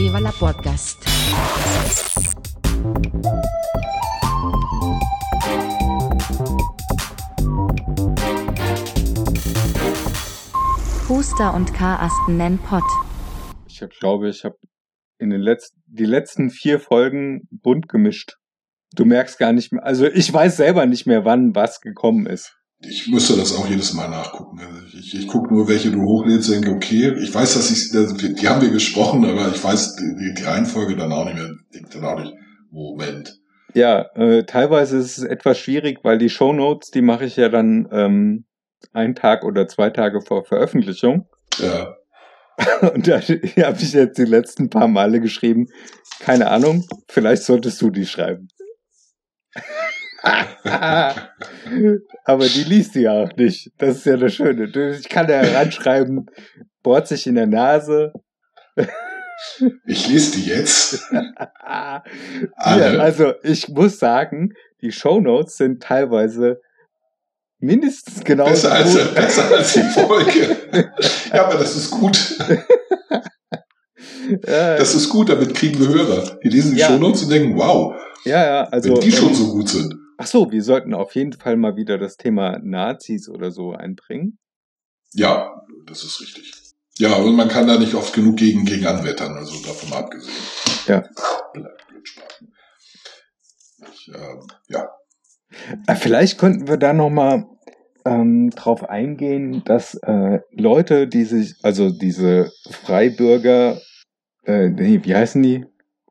[0.00, 1.04] Viva la Podcast.
[11.06, 12.82] Huster und Karasten nennen Pott.
[13.66, 14.56] Ich glaube, ich habe
[15.18, 18.38] in den letzten, die letzten vier Folgen bunt gemischt.
[18.94, 22.56] Du merkst gar nicht mehr, also ich weiß selber nicht mehr, wann was gekommen ist.
[22.82, 24.58] Ich müsste das auch jedes Mal nachgucken.
[24.58, 28.48] Also ich, ich gucke nur, welche du hochlädst, denke, okay, ich weiß, dass ich, die
[28.48, 31.50] haben wir gesprochen, aber ich weiß die, die Reihenfolge dann auch nicht mehr.
[31.74, 32.32] Denke dann auch nicht,
[32.70, 33.38] Moment.
[33.74, 37.88] Ja, äh, teilweise ist es etwas schwierig, weil die Shownotes, die mache ich ja dann
[37.92, 38.46] ähm,
[38.92, 41.28] einen Tag oder zwei Tage vor Veröffentlichung.
[41.58, 41.96] Ja.
[42.94, 45.68] Und da habe ich jetzt die letzten paar Male geschrieben,
[46.18, 48.48] keine Ahnung, vielleicht solltest du die schreiben.
[52.24, 53.70] Aber die liest du ja auch nicht.
[53.78, 54.70] Das ist ja das Schöne.
[54.98, 56.26] Ich kann da heranschreiben,
[56.82, 58.12] bohrt sich in der Nase.
[59.86, 61.08] Ich lese die jetzt.
[61.12, 62.02] ja,
[62.56, 66.60] also ich muss sagen, die Shownotes sind teilweise
[67.58, 69.14] mindestens genauso besser als, gut.
[69.14, 70.56] Besser als die Folge.
[71.32, 72.38] ja, aber das ist gut.
[74.42, 76.38] Das ist gut, damit kriegen wir Hörer.
[76.42, 76.88] Die lesen die ja.
[76.88, 77.94] Shownotes und denken, wow.
[78.24, 78.94] Ja, ja, also.
[78.94, 79.94] Wenn die schon ähm, so gut sind.
[80.22, 84.38] Ach so, wir sollten auf jeden Fall mal wieder das Thema Nazis oder so einbringen.
[85.14, 86.52] Ja, das ist richtig.
[86.98, 90.36] Ja, und man kann da nicht oft genug gegen, gegen anwettern, also davon abgesehen.
[90.86, 91.04] Ja.
[93.94, 94.36] Ich, äh,
[94.68, 94.90] ja.
[95.86, 97.46] Äh, vielleicht könnten wir da nochmal
[98.04, 103.80] ähm, drauf eingehen, dass äh, Leute, die sich, also diese Freibürger,
[104.44, 105.64] äh, nee, wie heißen die?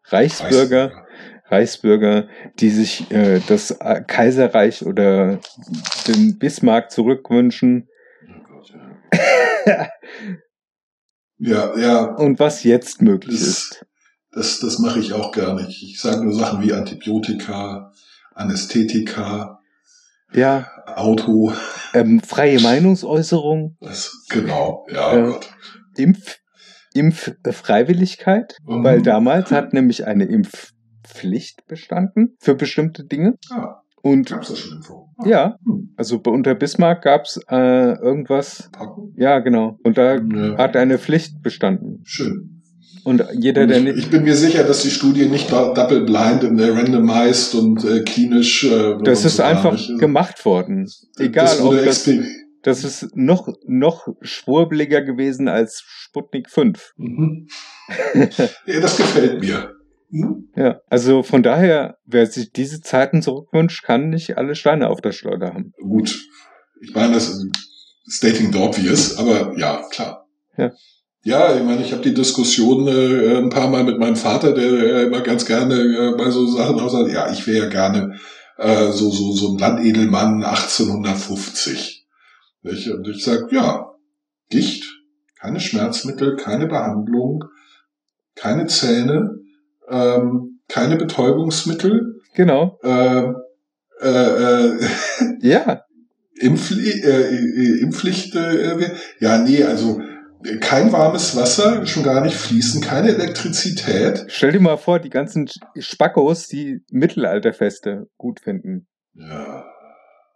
[0.05, 1.05] Reichsbürger,
[1.52, 2.28] Reichsbürger,
[2.59, 5.39] die sich äh, das äh, Kaiserreich oder
[6.08, 7.88] den Bismarck zurückwünschen.
[8.53, 8.61] Oh
[11.38, 12.03] ja, ja.
[12.16, 13.86] Und was jetzt möglich das, ist.
[14.31, 15.83] Das, das mache ich auch gar nicht.
[15.83, 17.92] Ich sage nur Sachen wie Antibiotika,
[18.33, 19.59] Anästhetika,
[20.33, 20.67] ja.
[20.86, 21.54] Auto.
[21.93, 23.77] Ähm, freie Meinungsäußerung.
[23.80, 25.30] Das, genau, ja.
[25.30, 25.39] Äh,
[25.98, 26.39] Impf,
[26.93, 28.83] Impffreiwilligkeit, mhm.
[28.83, 30.71] weil damals hat nämlich eine Impf
[31.09, 33.36] Pflicht bestanden für bestimmte Dinge.
[33.49, 33.81] Ah.
[34.02, 35.09] Und gab's das schon im Forum?
[35.17, 35.27] Ah.
[35.27, 35.93] Ja, hm.
[35.97, 38.70] also unter Bismarck gab's äh, irgendwas.
[38.71, 39.14] Packung?
[39.17, 39.77] Ja, genau.
[39.83, 40.58] Und da ja.
[40.58, 42.02] hat eine Pflicht bestanden.
[42.05, 42.61] Schön.
[43.03, 43.98] Und jeder, der nicht.
[43.98, 48.03] Ich bin mir sicher, dass die Studie nicht double blind und äh, randomized und äh,
[48.03, 48.65] klinisch.
[48.65, 49.99] Äh, das ist einfach nicht.
[49.99, 50.87] gemacht worden.
[51.17, 52.09] Egal, das ob das,
[52.61, 56.93] das ist noch, noch schwurbliger gewesen als Sputnik 5.
[56.98, 57.48] Mhm.
[58.65, 59.79] ja, das gefällt mir.
[60.11, 60.49] Hm?
[60.55, 65.11] Ja, also von daher, wer sich diese Zeiten zurückwünscht, kann nicht alle Steine auf der
[65.11, 65.73] Schleuder haben.
[65.80, 66.20] Gut,
[66.81, 67.45] ich meine, das ist
[68.08, 70.27] stating the obvious, aber ja, klar.
[70.58, 70.71] Ja.
[71.23, 74.71] Ja, ich meine, ich habe die Diskussion äh, ein paar Mal mit meinem Vater, der
[74.71, 78.17] äh, immer ganz gerne äh, bei so Sachen aussagt, ja, ich wäre ja gerne
[78.58, 82.08] äh, so, so, so ein Landedelmann 1850.
[82.64, 83.92] Ich, und ich sage, ja,
[84.49, 84.86] Gicht,
[85.39, 87.43] keine Schmerzmittel, keine Behandlung,
[88.36, 89.39] keine Zähne,
[89.89, 92.22] ähm, keine Betäubungsmittel.
[92.36, 92.80] Genau.
[92.83, 93.36] Ähm,
[94.02, 94.80] äh, äh,
[95.42, 95.83] ja.
[96.39, 98.36] Impfli äh, Impfpflicht.
[98.36, 99.99] Äh, ja, nee, also
[100.61, 104.26] kein warmes Wasser, schon gar nicht fließen, keine Elektrizität.
[104.30, 108.88] Stell dir mal vor, die ganzen Spackos, die Mittelalterfeste gut finden.
[109.14, 109.66] Ja.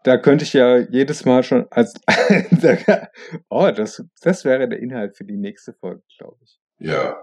[0.04, 1.94] Da könnte ich ja jedes Mal schon als
[3.50, 6.60] oh, das, das wäre der Inhalt für die nächste Folge, glaube ich.
[6.80, 7.16] Ja.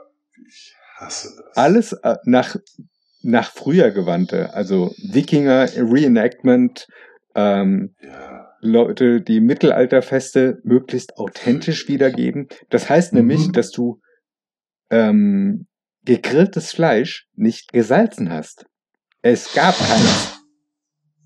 [0.47, 0.75] Ich.
[1.55, 2.56] Alles äh, nach,
[3.22, 6.87] nach früher gewandte, also Wikinger, Reenactment,
[7.34, 8.49] ähm, ja.
[8.61, 12.49] Leute, die Mittelalterfeste möglichst authentisch wiedergeben.
[12.69, 13.19] Das heißt mhm.
[13.19, 14.00] nämlich, dass du
[14.91, 15.66] ähm,
[16.05, 18.66] gegrilltes Fleisch nicht gesalzen hast.
[19.22, 20.39] Es gab keins.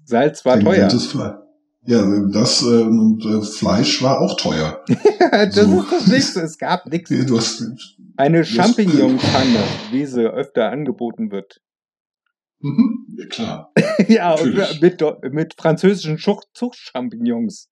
[0.05, 0.89] Salz war teuer.
[1.87, 2.03] Ja,
[2.33, 4.83] das äh, Fleisch war auch teuer.
[5.31, 5.81] das so.
[5.81, 6.37] ist das nichts.
[6.37, 7.11] Es gab nichts.
[7.11, 7.63] Du hast,
[8.17, 11.61] Eine Champignon-Pfanne, wie sie öfter angeboten wird.
[12.61, 13.73] Mhm, ja, klar.
[14.09, 14.37] ja,
[14.81, 15.03] mit,
[15.33, 16.19] mit französischen
[16.55, 17.69] Zuchtchampignons.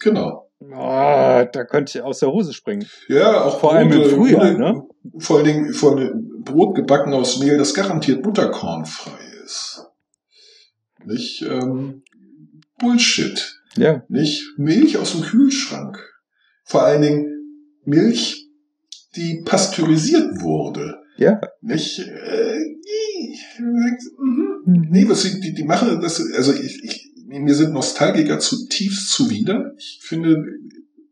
[0.00, 0.48] Genau.
[0.60, 2.86] Oh, da könnte ich aus der Hose springen.
[3.08, 4.86] Ja, auch vor allem im Frühjahr, ne?
[5.18, 5.98] Vor allen Dingen vor
[6.44, 9.86] Brot gebacken aus Mehl, das garantiert butterkornfrei ist.
[11.04, 11.42] Nicht?
[11.42, 12.04] Ähm,
[12.82, 13.60] Bullshit.
[13.76, 14.04] Ja.
[14.08, 15.98] Nicht Milch aus dem Kühlschrank.
[16.64, 17.26] Vor allen Dingen
[17.84, 18.48] Milch,
[19.16, 20.96] die pasteurisiert wurde.
[21.16, 21.40] Ja.
[21.60, 22.58] Nicht, äh,
[23.58, 24.88] mhm.
[24.90, 29.72] nee, was sie, die, die machen das, also ich, ich, mir sind Nostalgiker zutiefst zuwider.
[29.78, 30.44] Ich finde,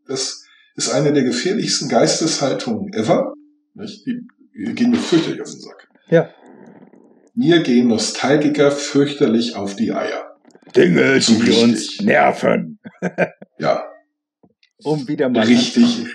[0.07, 0.45] das
[0.75, 3.33] ist eine der gefährlichsten Geisteshaltungen ever.
[3.73, 4.05] Nicht?
[4.05, 4.27] Die,
[4.73, 5.87] gehen mir fürchterlich auf den Sack.
[6.09, 6.29] Ja.
[7.33, 10.30] Mir gehen Nostalgiker fürchterlich auf die Eier.
[10.75, 11.63] Dinge, die richtig.
[11.63, 12.79] uns nerven.
[13.59, 13.87] Ja,
[14.83, 16.05] Um wieder mal richtig,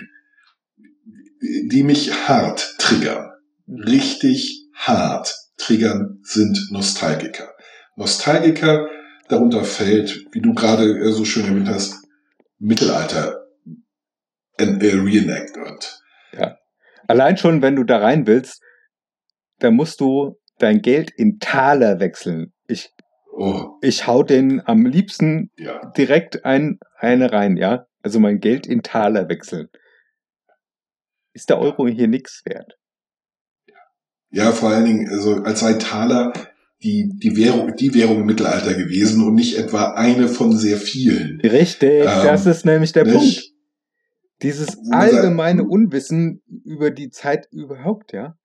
[1.71, 3.29] die mich hart triggern.
[3.67, 7.53] Richtig hart triggern sind Nostalgiker.
[7.95, 8.89] Nostalgiker,
[9.27, 11.95] darunter fällt, wie du gerade äh, so schön erwähnt hast,
[12.59, 13.45] Mittelalter
[14.57, 15.99] äh, Reenactment.
[17.07, 18.61] Allein schon, wenn du da rein willst,
[19.59, 22.53] dann musst du dein Geld in Taler wechseln.
[22.67, 22.89] Ich,
[23.39, 25.91] Oh, ich hau den am liebsten ja.
[25.95, 27.85] direkt ein, eine rein, ja?
[28.01, 29.69] Also mein Geld in Taler wechseln.
[31.33, 32.79] Ist der Euro hier nichts wert?
[34.31, 36.33] Ja, vor allen Dingen, also als sei Taler
[36.81, 41.39] die, die Währung, die Währung im Mittelalter gewesen und nicht etwa eine von sehr vielen.
[41.41, 43.21] Richtig, Ähm, das ist nämlich der Punkt.
[43.21, 43.53] Nicht?
[44.41, 45.63] Dieses man sagt, allgemeine.
[45.63, 48.35] Unwissen über die Zeit überhaupt, ja?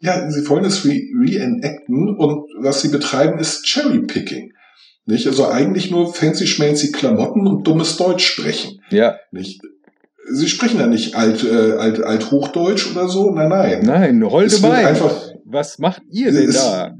[0.00, 0.90] Ja, sie wollen es re
[1.20, 4.52] reenacten und was sie betreiben ist Cherrypicking.
[5.06, 5.26] Nicht?
[5.26, 8.80] Also eigentlich nur fancy schmancy Klamotten und dummes Deutsch sprechen.
[8.90, 9.16] Ja.
[9.32, 9.60] Nicht?
[10.30, 13.30] Sie sprechen ja nicht alt, äh, alt, alt Hochdeutsch oder so.
[13.30, 13.80] Nein, nein.
[13.82, 14.86] Nein, holde Wein.
[14.86, 16.94] einfach- Was macht ihr denn Es- da?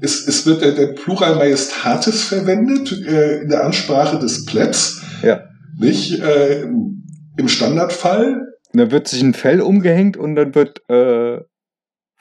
[0.00, 5.00] Es, es wird der, der Plural Majestatis verwendet äh, in der Ansprache des Plebs.
[5.22, 5.42] Ja.
[5.78, 6.20] Nicht?
[6.20, 6.62] Äh,
[7.36, 8.40] Im Standardfall.
[8.72, 11.40] Da wird sich ein Fell umgehängt und dann wird äh,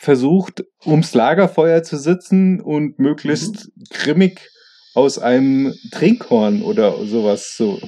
[0.01, 3.83] versucht, ums Lagerfeuer zu sitzen und möglichst Mhm.
[3.91, 4.49] grimmig
[4.95, 7.79] aus einem Trinkhorn oder sowas so.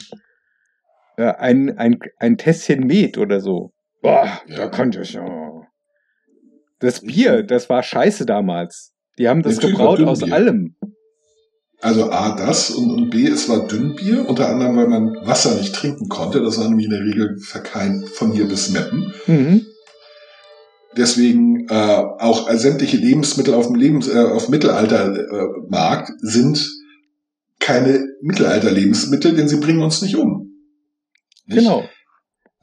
[1.17, 3.71] Äh, ein, ein, ein Tässchen Met oder so.
[4.01, 4.55] Boah, Ja.
[4.57, 5.25] da konnte ich ja.
[6.79, 8.91] Das Bier, das war scheiße damals.
[9.17, 10.75] Die haben das Natürlich gebraut aus allem.
[11.81, 15.73] Also A, das und, und B, es war Dünnbier, unter anderem, weil man Wasser nicht
[15.75, 16.41] trinken konnte.
[16.41, 19.13] Das war nämlich in der Regel verkeint von hier bis Meppen.
[19.27, 19.65] Mhm.
[20.97, 26.69] Deswegen äh, auch sämtliche Lebensmittel auf dem Lebens äh, auf Mittelaltermarkt sind
[27.59, 30.51] keine Mittelalter-Lebensmittel, denn sie bringen uns nicht um.
[31.45, 31.59] Nicht?
[31.59, 31.87] Genau.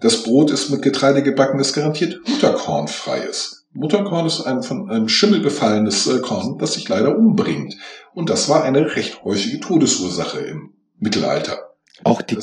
[0.01, 3.67] Das Brot ist mit Getreide gebacken, das garantiert Mutterkornfrei ist.
[3.73, 7.77] Mutterkorn ist ein von einem Schimmel befallenes äh, Korn, das sich leider umbringt.
[8.15, 11.71] Und das war eine recht häufige Todesursache im Mittelalter.
[12.03, 12.37] Auch die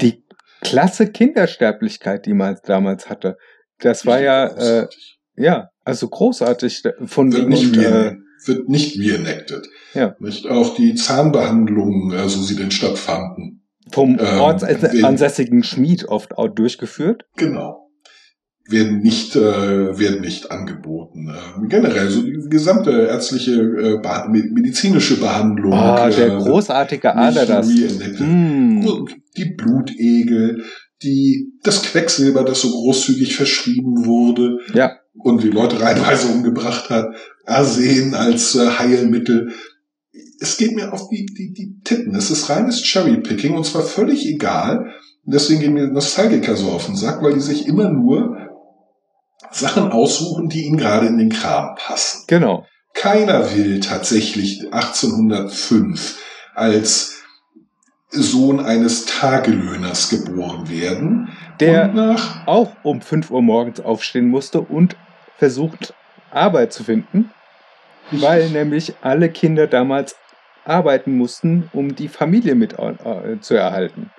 [0.00, 0.24] die
[0.62, 3.36] klasse Kindersterblichkeit, die man damals hatte.
[3.78, 4.88] Das war ja, äh.
[5.36, 8.16] Ja, also großartig von wird nicht, und, äh,
[8.46, 9.66] wird nicht reenacted.
[9.94, 10.14] Ja.
[10.18, 13.62] Nicht auch die Zahnbehandlungen, äh, so sie denn stattfanden.
[13.92, 17.24] vom ähm, ortsansässigen Schmied oft auch durchgeführt.
[17.36, 17.82] Genau.
[18.68, 21.28] Werden nicht, äh, werden nicht angeboten.
[21.28, 25.72] Äh, generell, so die gesamte ärztliche, äh, beha- medizinische Behandlung.
[25.72, 27.68] Ah, der äh, großartige Ader das.
[27.68, 28.80] Mm.
[29.36, 30.64] Die Blutegel,
[31.02, 34.58] die, das Quecksilber, das so großzügig verschrieben wurde.
[34.72, 34.96] Ja.
[35.14, 37.14] Und die Leute reihenweise umgebracht hat.
[37.44, 39.52] Arsen als äh, Heilmittel.
[40.40, 42.14] Es geht mir auf die, die, die Titten.
[42.14, 44.92] Es ist reines Cherrypicking und zwar völlig egal.
[45.24, 48.36] Deswegen gehen mir Nostalgiker so auf den Sack, weil die sich immer nur
[49.50, 52.24] Sachen aussuchen, die ihnen gerade in den Kram passen.
[52.28, 52.64] Genau.
[52.94, 56.18] Keiner will tatsächlich 1805
[56.54, 57.15] als
[58.10, 61.28] Sohn eines Tagelöhners geboren werden.
[61.60, 62.16] Der
[62.46, 64.96] auch um 5 Uhr morgens aufstehen musste und
[65.38, 65.94] versucht,
[66.30, 67.30] Arbeit zu finden,
[68.10, 70.16] weil nämlich alle Kinder damals
[70.64, 74.10] arbeiten mussten, um die Familie mit äh, zu erhalten.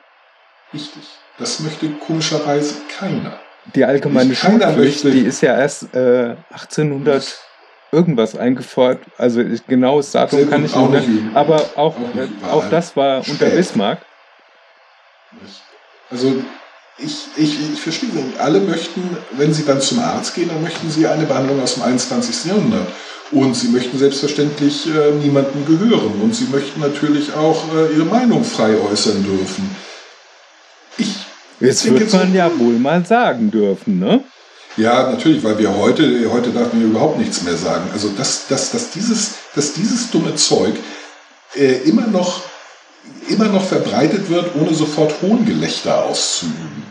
[0.74, 1.04] Richtig.
[1.38, 3.40] Das möchte komischerweise keiner.
[3.76, 7.40] Die allgemeine Schulpflicht, möchte- die ist ja erst äh, 1800
[7.92, 9.02] irgendwas eingefordert.
[9.18, 11.32] Also ich- genaues Datum kann ich auch nicht, üben.
[11.36, 13.56] aber auch, Auch äh, auch das war unter spät.
[13.56, 14.00] Bismarck.
[16.10, 16.36] Also
[16.98, 18.40] ich, ich, ich verstehe nicht.
[18.40, 21.84] Alle möchten, wenn sie dann zum Arzt gehen, dann möchten sie eine Behandlung aus dem
[21.84, 22.46] 21.
[22.46, 22.88] Jahrhundert.
[23.32, 26.22] Und sie möchten selbstverständlich äh, niemandem gehören.
[26.22, 29.76] Und sie möchten natürlich auch äh, ihre Meinung frei äußern dürfen.
[30.98, 31.14] Ich
[31.60, 34.24] Jetzt so- man ja wohl mal sagen dürfen, ne?
[34.78, 37.90] Ja, natürlich, weil wir heute, heute darf man überhaupt nichts mehr sagen.
[37.92, 40.76] Also, dass, dass, dass, dieses, dass dieses dumme Zeug
[41.56, 42.42] äh, immer, noch,
[43.28, 46.84] immer noch verbreitet wird, ohne sofort Hohngelächter auszuüben,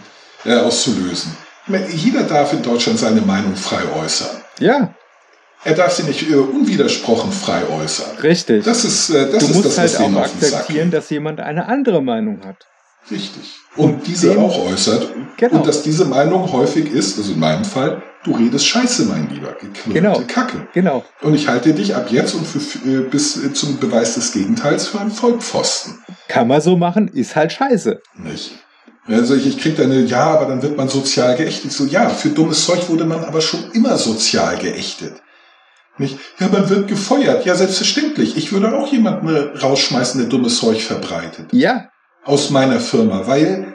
[0.45, 1.37] äh, auszulösen.
[1.69, 4.43] Meine, jeder darf in Deutschland seine Meinung frei äußern.
[4.59, 4.95] Ja,
[5.65, 8.19] Er darf sie nicht äh, unwidersprochen frei äußern.
[8.23, 8.65] richtig.
[8.65, 11.67] Das ist, äh, das du ist musst das, halt was auch akzeptieren, dass jemand eine
[11.69, 12.67] andere Meinung hat.
[13.11, 13.55] Richtig.
[13.77, 15.09] Und diese dem- auch äußert.
[15.37, 15.57] Genau.
[15.59, 19.53] Und dass diese Meinung häufig ist, also in meinem Fall, du redest Scheiße, mein Lieber,
[19.53, 20.23] geknurrte Genau.
[20.27, 20.67] Kacke.
[20.73, 21.05] Genau.
[21.23, 22.59] Und ich halte dich ab jetzt und für,
[22.89, 25.99] äh, bis äh, zum Beweis des Gegenteils für einen Vollpfosten.
[26.29, 28.01] Kann man so machen, ist halt scheiße.
[28.15, 28.53] Nicht?
[29.07, 31.71] Also ich, ich krieg eine, ja, aber dann wird man sozial geächtet.
[31.71, 35.15] So, ja, für dummes Zeug wurde man aber schon immer sozial geächtet.
[35.99, 36.19] Nicht?
[36.41, 37.45] Ja, man wird gefeuert.
[37.47, 38.37] Ja, selbstverständlich.
[38.37, 41.47] Ich würde auch jemanden rausschmeißen, der dummes Zeug verbreitet.
[41.53, 41.89] Ja.
[42.27, 43.75] Aus meiner Firma, weil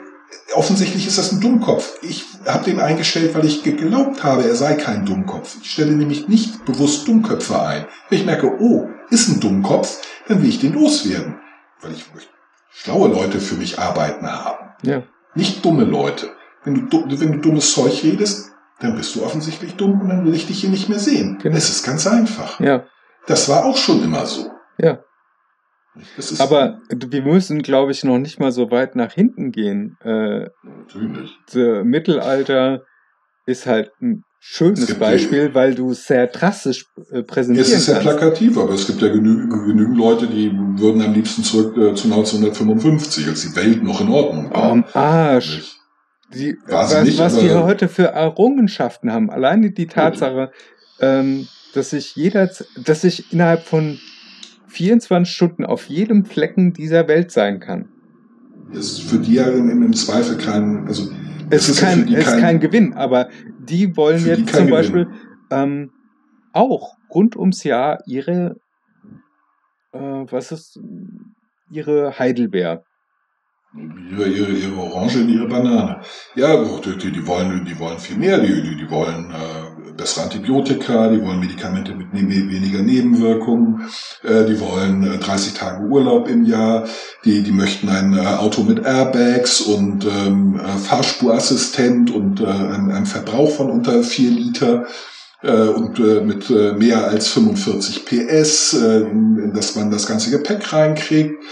[0.54, 1.98] offensichtlich ist das ein Dummkopf.
[2.02, 5.56] Ich habe den eingestellt, weil ich geglaubt habe, er sei kein Dummkopf.
[5.62, 7.86] Ich stelle nämlich nicht bewusst Dummköpfe ein.
[8.08, 11.40] Wenn ich merke, oh, ist ein Dummkopf, dann will ich den loswerden.
[11.80, 12.30] Weil ich möchte
[12.70, 14.74] schlaue Leute für mich arbeiten haben.
[14.82, 15.02] Ja.
[15.34, 16.30] Nicht dumme Leute.
[16.64, 20.34] Wenn du, wenn du dummes Zeug redest, dann bist du offensichtlich dumm und dann will
[20.34, 21.38] ich dich hier nicht mehr sehen.
[21.42, 21.56] Genau.
[21.56, 22.60] Es ist ganz einfach.
[22.60, 22.84] Ja.
[23.26, 24.50] Das war auch schon immer so.
[24.78, 24.98] Ja.
[26.38, 29.96] Aber wir müssen, glaube ich, noch nicht mal so weit nach hinten gehen.
[30.02, 31.36] Äh, natürlich.
[31.46, 32.82] das Mittelalter
[33.44, 37.86] ist halt ein Es schönes Beispiel, weil du es sehr drastisch äh, präsentieren Es ist
[37.86, 38.18] sehr kannst.
[38.18, 42.04] plakativ, aber es gibt ja genü genügend Leute, die würden am liebsten zurück äh, zu
[42.08, 44.70] 1955, als die Welt noch in Ordnung war.
[44.70, 45.56] Am Arsch.
[45.56, 45.78] Nicht?
[46.34, 49.28] Die, was, nicht, was wir heute für Errungenschaften haben.
[49.30, 50.50] Alleine die Tatsache,
[50.98, 52.48] ähm, dass sich jeder,
[52.82, 53.98] dass ich innerhalb von
[54.72, 57.88] 24 Stunden auf jedem Flecken dieser Welt sein kann.
[58.72, 61.10] ist für die ja im, Zweifel kein, also
[61.50, 64.66] Es ist, kein, die es ist kein Gewinn, aber die wollen die jetzt kein zum
[64.66, 64.70] Gewinn.
[64.70, 65.08] Beispiel
[65.50, 65.90] ähm,
[66.52, 68.56] auch rund ums Jahr ihre,
[69.92, 70.80] äh, was ist,
[71.70, 72.82] ihre Heidelbeer.
[73.74, 76.00] Ihre, ihre, ihre Orange und ihre Banane.
[76.34, 78.38] Ja, die, die, die wollen, die wollen viel mehr.
[78.38, 79.61] Die, die, die wollen äh,
[79.96, 83.88] bessere Antibiotika, die wollen Medikamente mit ne weniger Nebenwirkungen,
[84.22, 86.86] äh, die wollen äh, 30 Tage Urlaub im Jahr,
[87.24, 92.90] die, die möchten ein äh, Auto mit Airbags und ähm, äh, Fahrspurassistent und äh, einem,
[92.90, 94.86] einem Verbrauch von unter 4 Liter
[95.42, 99.06] äh, und äh, mit äh, mehr als 45 PS, äh,
[99.54, 101.42] dass man das ganze Gepäck reinkriegt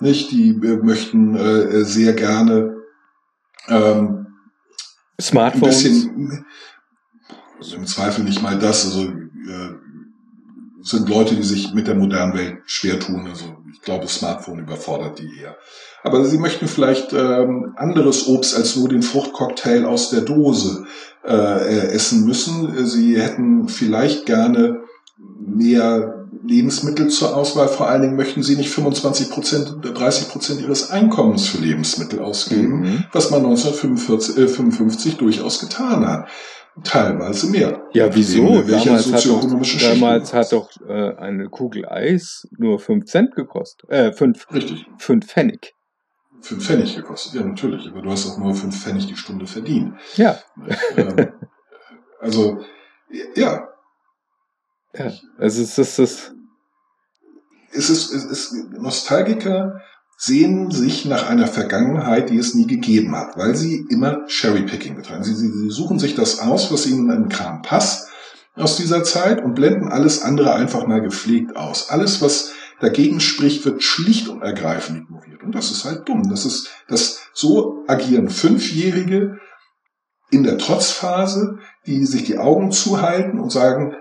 [0.00, 0.30] nicht?
[0.30, 2.76] Die äh, möchten äh, sehr gerne
[3.68, 4.26] ähm,
[5.18, 5.82] ein Smartphones.
[5.82, 6.44] bisschen,
[7.60, 9.70] also im Zweifel nicht mal das, also äh,
[10.82, 13.26] sind Leute, die sich mit der modernen Welt schwer tun.
[13.28, 15.56] Also ich glaube, Smartphone überfordert die eher.
[16.02, 20.86] Aber sie möchten vielleicht ähm, anderes Obst als nur den Fruchtcocktail aus der Dose
[21.22, 22.86] äh, äh, essen müssen.
[22.86, 24.80] Sie hätten vielleicht gerne
[25.38, 27.68] mehr Lebensmittel zur Auswahl.
[27.68, 32.20] Vor allen Dingen möchten sie nicht 25 Prozent oder 30 Prozent ihres Einkommens für Lebensmittel
[32.20, 33.04] ausgeben, Mhm.
[33.12, 36.28] was man 1955 äh, 55 durchaus getan hat.
[36.84, 37.88] Teilweise mehr.
[37.92, 38.62] Ja, wieso?
[38.62, 43.90] Damals hat doch, damals hat doch äh, eine Kugel Eis nur 5 Cent gekostet.
[43.90, 44.86] Äh, 5, Richtig.
[44.98, 45.74] 5 Pfennig.
[46.42, 47.34] Fünf Pfennig gekostet.
[47.34, 47.86] Ja, natürlich.
[47.88, 49.94] Aber du hast auch nur fünf Pfennig die Stunde verdient.
[50.16, 50.38] Ja,
[50.96, 51.32] ähm,
[52.20, 52.64] also,
[53.34, 53.68] ja,
[54.94, 55.12] ja.
[55.38, 56.32] Also es ist das.
[57.72, 59.80] es ist, es ist, Nostalgiker
[60.22, 65.24] sehen sich nach einer Vergangenheit, die es nie gegeben hat, weil sie immer Cherrypicking betreiben.
[65.24, 68.10] Sie, sie, sie suchen sich das aus, was ihnen im Kram passt
[68.54, 71.88] aus dieser Zeit und blenden alles andere einfach mal gepflegt aus.
[71.88, 75.42] Alles, was dagegen spricht, wird schlicht und ergreifend ignoriert.
[75.42, 76.28] Und das ist halt dumm.
[76.28, 79.38] Das ist, das, so agieren Fünfjährige
[80.30, 83.94] in der Trotzphase, die sich die Augen zuhalten und sagen,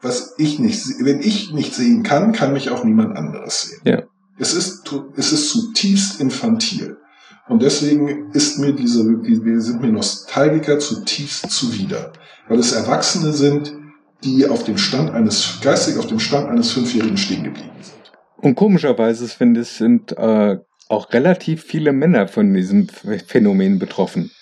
[0.00, 3.82] was ich nicht, wenn ich nicht sehen kann, kann mich auch niemand anderes sehen.
[3.84, 4.02] Ja.
[4.42, 4.82] Es ist,
[5.16, 6.96] es ist zutiefst infantil.
[7.48, 8.98] Und deswegen ist mir diese,
[9.60, 12.12] sind mir Nostalgiker zutiefst zuwider.
[12.48, 13.72] Weil es Erwachsene sind,
[14.24, 17.94] die auf dem Stand eines, geistig auf dem Stand eines Fünfjährigen stehen geblieben sind.
[18.38, 20.56] Und komischerweise finde ich, sind äh,
[20.88, 24.32] auch relativ viele Männer von diesem Ph- Phänomen betroffen.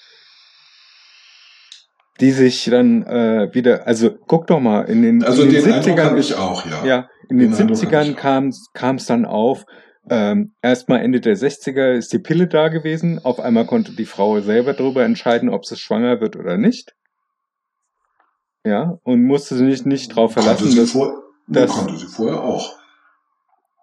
[2.20, 5.72] Die sich dann äh, wieder, also guck doch mal, in den, Also in den den
[5.74, 6.84] Eindruck 70ern habe ist ich auch, ja.
[6.86, 8.20] Ja, in den, Den Eindruck hatte 70ern ich auch.
[8.20, 9.64] kam kam es dann auf.
[10.08, 13.18] Ähm, Erstmal Ende der 60er ist die Pille da gewesen.
[13.24, 16.94] Auf einmal konnte die Frau selber darüber entscheiden, ob sie schwanger wird oder nicht.
[18.64, 22.42] Ja, und musste sich nicht darauf Konnte verlassen, sie, dass, vor, dass- konnte sie vorher
[22.42, 22.76] auch.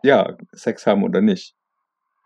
[0.03, 1.55] ja, Sex haben oder nicht.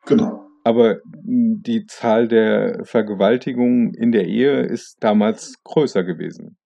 [0.05, 0.45] Genau.
[0.63, 6.57] Aber die Zahl der Vergewaltigungen in der Ehe ist damals größer gewesen.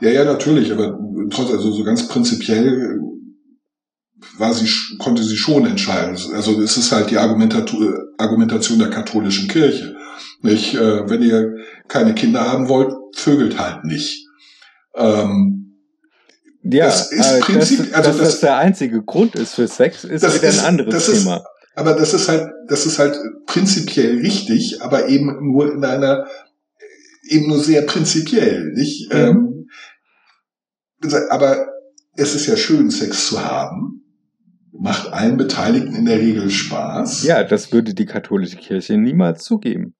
[0.00, 0.98] Ja, ja, natürlich, aber
[1.30, 2.98] trotz, also so ganz prinzipiell
[4.38, 4.68] war sie,
[4.98, 6.16] konnte sie schon entscheiden.
[6.34, 9.94] Also es ist halt die Argumentation der katholischen Kirche.
[10.42, 10.74] Nicht?
[10.74, 11.56] Äh, Wenn ihr
[11.88, 14.26] keine Kinder haben wollt, vögelt halt nicht.
[14.94, 15.52] Ähm,
[16.68, 19.68] Ja, Das ist aber Prinzip- dass, also dass das- das der einzige Grund ist für
[19.68, 21.44] Sex, ist Das wieder ist- ein anderes das ist- Thema.
[21.76, 26.26] aber das ist halt, das ist halt prinzipiell richtig, aber eben nur in einer,
[27.28, 29.12] eben nur sehr prinzipiell, nicht?
[29.12, 29.68] Mhm.
[31.02, 31.68] Ähm, aber
[32.16, 34.02] es ist ja schön, Sex zu haben.
[34.78, 37.22] Macht allen Beteiligten in der Regel Spaß.
[37.24, 39.94] Ja, das würde die katholische Kirche niemals zugeben.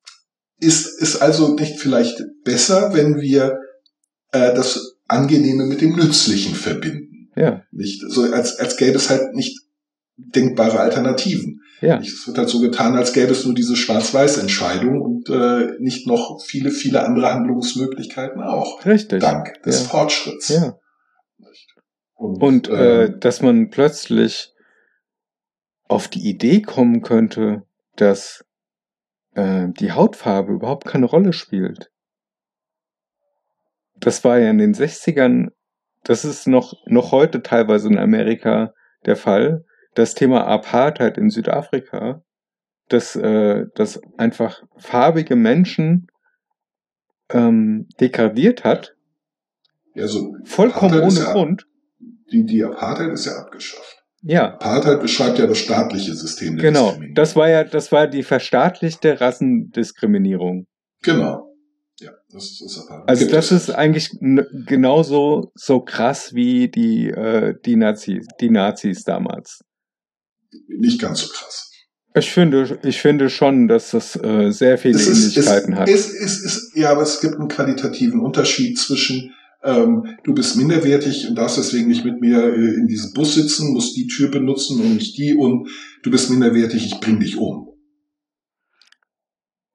[0.59, 3.59] ist, ist also nicht vielleicht besser, wenn wir
[4.33, 7.31] äh, das Angenehme mit dem Nützlichen verbinden.
[7.37, 7.63] Ja.
[7.71, 9.59] Nicht so als als gäbe es halt nicht
[10.17, 11.61] denkbare Alternativen.
[11.81, 11.99] Ja.
[11.99, 12.13] Nicht?
[12.13, 16.41] Es wird halt so getan, als gäbe es nur diese Schwarz-Weiß-Entscheidung und äh, nicht noch
[16.43, 18.85] viele, viele andere Handlungsmöglichkeiten auch.
[18.87, 19.21] Richtig.
[19.21, 19.89] Dank des Ja.
[19.89, 20.49] Fortschritts.
[20.49, 20.79] Ja.
[22.15, 24.55] Und, Und äh, äh, dass man plötzlich
[25.89, 27.65] auf die Idee kommen könnte,
[27.97, 28.45] dass
[29.35, 31.91] äh, die Hautfarbe überhaupt keine Rolle spielt.
[33.99, 35.49] Das war ja in den 60ern,
[36.05, 38.75] das ist noch, noch heute teilweise in Amerika
[39.07, 39.65] der Fall.
[39.95, 42.23] Das Thema Apartheid in Südafrika,
[42.89, 46.09] dass, äh, dass einfach farbige Menschen
[47.31, 48.95] ähm, degradiert hat,
[49.95, 51.67] ja, so vollkommen Apartheid ohne ja- Grund.
[52.31, 53.96] die, die Apartheid ist ja abgeschafft.
[54.29, 57.15] Ja, Apartheid beschreibt ja das staatliche System der Genau, Diskriminierung.
[57.15, 60.67] das war ja, das war die verstaatlichte Rassendiskriminierung.
[61.03, 61.55] Genau.
[62.01, 63.09] Ja, das ist, Apartheid.
[63.09, 64.11] Also das es ist eigentlich
[64.67, 69.61] genauso so krass wie die äh, die Nazis, die Nazis damals.
[70.69, 71.71] nicht ganz so krass.
[72.15, 75.89] Ich finde, ich finde schon, dass das äh, sehr viele Es ist, es, Ähnlichkeiten hat.
[75.89, 79.35] es, es, es, ja, aber es gibt einen qualitativen Unterschied zwischen
[79.67, 83.73] ähm, du bist minderwertig und darfst deswegen nicht mit mir äh, in diesem Bus sitzen,
[83.73, 85.69] musst die Tür benutzen und nicht die und
[86.03, 87.69] du bist minderwertig, ich bring dich um.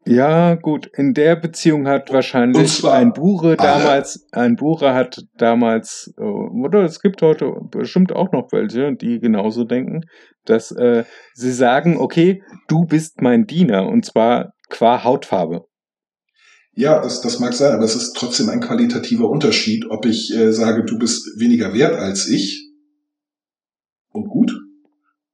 [0.04, 6.12] Ja, gut, in der Beziehung hat wahrscheinlich zwar ein Bure damals, ein Bure hat damals,
[6.18, 10.02] äh, oder es gibt heute bestimmt auch noch welche, die genauso denken,
[10.46, 11.04] dass äh,
[11.36, 15.66] sie sagen, okay, du bist mein Diener und zwar qua Hautfarbe.
[16.82, 20.52] Ja, das, das mag sein, aber es ist trotzdem ein qualitativer Unterschied, ob ich äh,
[20.52, 22.72] sage, du bist weniger wert als ich
[24.12, 24.52] und gut,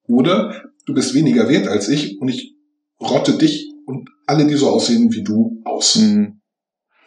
[0.09, 2.53] oder du bist weniger wert als ich und ich
[2.99, 5.95] rotte dich und alle, die so aussehen wie du, aus.
[5.95, 6.41] Mhm.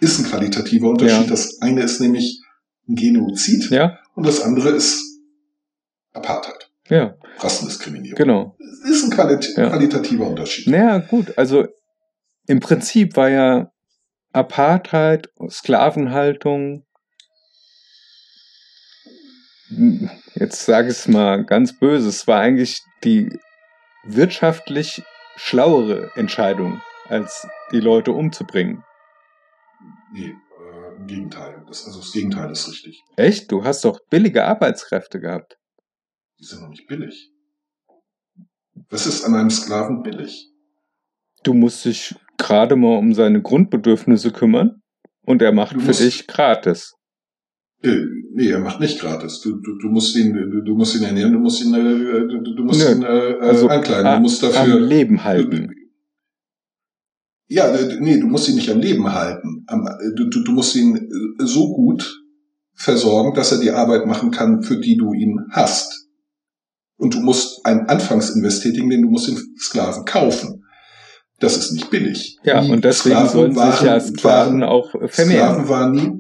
[0.00, 1.25] Ist ein qualitativer Unterschied.
[1.25, 1.30] Ja.
[1.30, 2.40] Das eine ist nämlich
[2.88, 5.20] ein Genozid Ja, und das andere ist
[6.14, 8.16] Apartheid, ja, Rassendiskriminierung.
[8.16, 8.57] genau.
[8.90, 9.68] Ist ein qualit Ja.
[9.68, 10.66] qualitativer Unterschied.
[10.68, 11.66] Naja, gut, also
[12.46, 13.70] im Prinzip war ja
[14.33, 16.87] Apartheid, Sklavenhaltung,
[20.35, 23.38] jetzt sage ich es mal ganz böse, es war eigentlich die
[24.05, 25.03] wirtschaftlich
[25.37, 28.85] schlauere Entscheidung, als die Leute umzubringen.
[30.12, 31.64] Nee, äh, im Gegenteil.
[31.66, 33.03] Das, also das Gegenteil ist richtig.
[33.16, 33.51] Echt?
[33.51, 35.59] Du hast doch billige Arbeitskräfte gehabt.
[36.38, 37.33] Die sind noch nicht billig.
[38.88, 40.49] Was ist an einem Sklaven billig?
[41.43, 44.83] Du musst dich gerade mal um seine Grundbedürfnisse kümmern
[45.22, 46.94] und er macht für dich gratis.
[47.83, 47.96] Äh,
[48.35, 49.40] nee, er macht nicht gratis.
[49.40, 52.55] Du, du, du musst ihn, du, du musst ihn ernähren, du musst ihn, äh, du,
[52.55, 54.07] du musst Nö, ihn äh, also äh, ankleiden.
[54.07, 54.81] a- Du musst Am dafür.
[54.81, 55.70] Leben halten.
[57.48, 59.64] Ja, äh, nee, du musst ihn nicht am Leben halten.
[59.66, 62.22] Am, du, du, du musst ihn so gut
[62.74, 66.07] versorgen, dass er die Arbeit machen kann, für die du ihn hast.
[66.96, 70.60] Und du musst einen Anfangsinvest tätigen, denn du musst den Sklaven kaufen.
[71.40, 72.38] Das ist nicht billig.
[72.44, 75.55] Ja, Die und deswegen Sklaven sollen sich ja waren- Sklaven waren- auch vermehren.
[75.55, 76.12] Sklaven waren nie,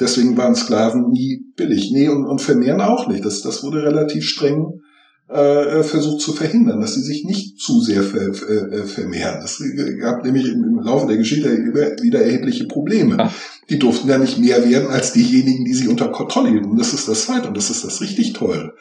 [0.00, 1.90] deswegen waren Sklaven nie billig.
[1.92, 3.24] Nee, und, und vermehren auch nicht.
[3.24, 4.80] Das, das wurde relativ streng
[5.28, 9.40] äh, versucht zu verhindern, dass sie sich nicht zu sehr ver, äh, vermehren.
[9.44, 9.60] Es
[10.00, 13.16] gab nämlich im, im Laufe der Geschichte immer wieder erhebliche Probleme.
[13.18, 13.32] Ach.
[13.68, 16.70] Die durften ja nicht mehr werden als diejenigen, die sie unter Kontrolle hielten.
[16.70, 18.74] Und das ist das Zweite und das ist das richtig Teure.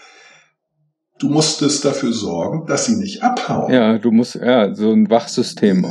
[1.18, 3.72] Du musstest dafür sorgen, dass sie nicht abhauen.
[3.74, 5.86] Ja, du musst, ja, so ein Wachsystem.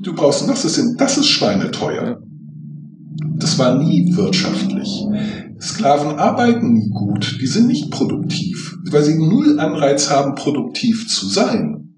[0.00, 0.96] Du brauchst ein Wachsystem.
[0.98, 2.02] Das ist schweineteuer.
[2.04, 2.18] Ja.
[3.36, 5.04] Das war nie wirtschaftlich.
[5.60, 7.38] Sklaven arbeiten nie gut.
[7.40, 11.94] Die sind nicht produktiv, weil sie null Anreiz haben, produktiv zu sein.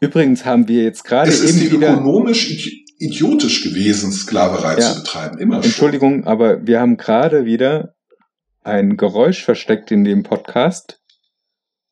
[0.00, 4.92] Übrigens haben wir jetzt gerade es ist wieder, ökonomisch idi- idiotisch gewesen, Sklaverei Ja.
[4.92, 5.38] zu betreiben.
[5.38, 5.64] Immer schon.
[5.64, 7.94] Entschuldigung, aber wir haben gerade wieder
[8.62, 11.00] ein Geräusch versteckt in dem Podcast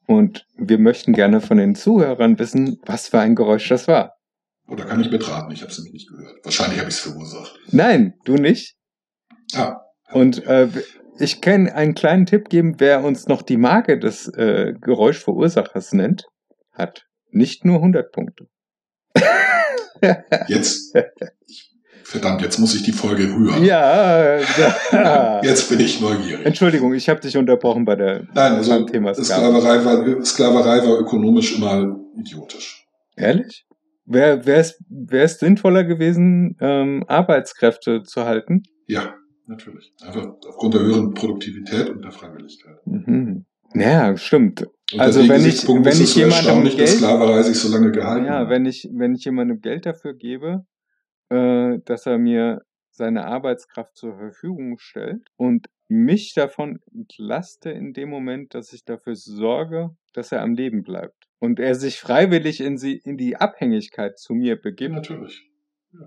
[0.07, 4.15] und wir möchten gerne von den Zuhörern wissen, was für ein Geräusch das war.
[4.69, 5.53] Oder kann ich mitraten?
[5.53, 6.45] Ich habe es nämlich nicht gehört.
[6.45, 7.59] Wahrscheinlich habe ich es verursacht.
[7.71, 8.77] Nein, du nicht.
[9.55, 9.77] Ah.
[10.11, 10.69] Und äh,
[11.19, 16.27] ich kann einen kleinen Tipp geben, wer uns noch die Marke des äh, Geräuschverursachers nennt,
[16.73, 18.49] hat nicht nur 100 Punkte.
[20.49, 20.95] Jetzt,
[21.47, 21.75] ich,
[22.07, 23.65] verdammt, jetzt muss ich die Folge rühren.
[23.65, 24.39] ja,
[24.93, 25.41] ja.
[25.43, 26.45] Jetzt bin ich neugierig.
[26.47, 29.15] Entschuldigung, ich habe dich unterbrochen bei der Nein, also beim Thema.
[29.15, 32.87] Sklaverei war, Sklaverei war ökonomisch immer idiotisch.
[33.17, 33.65] Ehrlich?
[34.05, 34.41] Wäre
[35.25, 38.63] es sinnvoller gewesen, ähm, Arbeitskräfte zu halten?
[38.87, 39.15] Ja,
[39.47, 39.93] natürlich.
[40.01, 42.77] Einfach aufgrund der höheren Produktivität und der Freiwilligkeit.
[42.85, 43.47] Mhm.
[43.75, 44.65] Ja, stimmt.
[44.93, 48.49] Unter Also wenn ich- wenn ich jemandem Geld- Sklaverei sich so lange gehalten Ja, hat.
[48.49, 50.65] wenn ich, wenn ich jemandem Geld dafür gebe,
[51.31, 58.09] äh, dass er mir seine Arbeitskraft zur Verfügung stellt und mich davon entlaste in dem
[58.09, 61.29] Moment, dass ich dafür sorge, dass er am Leben bleibt.
[61.39, 65.49] Und er sich freiwillig in, sie, in die Abhängigkeit zu mir Ja, begibt, natürlich.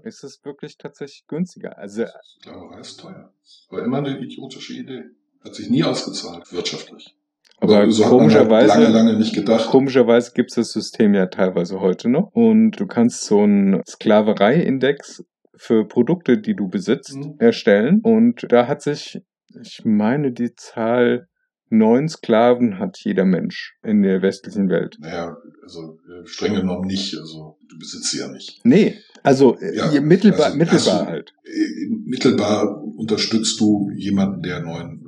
[0.04, 1.78] ist es wirklich tatsächlich günstiger.
[1.78, 2.06] Also
[2.40, 3.32] Sklaverei ist teuer.
[3.70, 5.04] War immer eine idiotische Idee.
[5.42, 7.16] Hat sich nie ausgezahlt, wirtschaftlich.
[7.62, 9.70] Aber Also, so man halt komischerweise, lange, lange nicht gedacht.
[9.70, 12.32] komischerweise gibt es das System ja teilweise heute noch.
[12.34, 15.24] Und du kannst so einen Sklaverei-Index
[15.58, 17.36] für Produkte, die du besitzt, Mhm.
[17.40, 18.00] erstellen.
[18.02, 19.20] Und da hat sich,
[19.62, 21.28] ich meine, die Zahl
[21.72, 24.96] neun Sklaven hat jeder Mensch in der westlichen Welt.
[25.00, 27.16] Naja, also äh, streng genommen nicht.
[27.20, 28.60] Also du besitzt sie ja nicht.
[28.64, 31.34] Nee, also äh, Ja, mittelbar, also mittelbar hast du- halt.
[31.44, 34.99] Äh, Mittelbar unterstützt du jemanden, der neun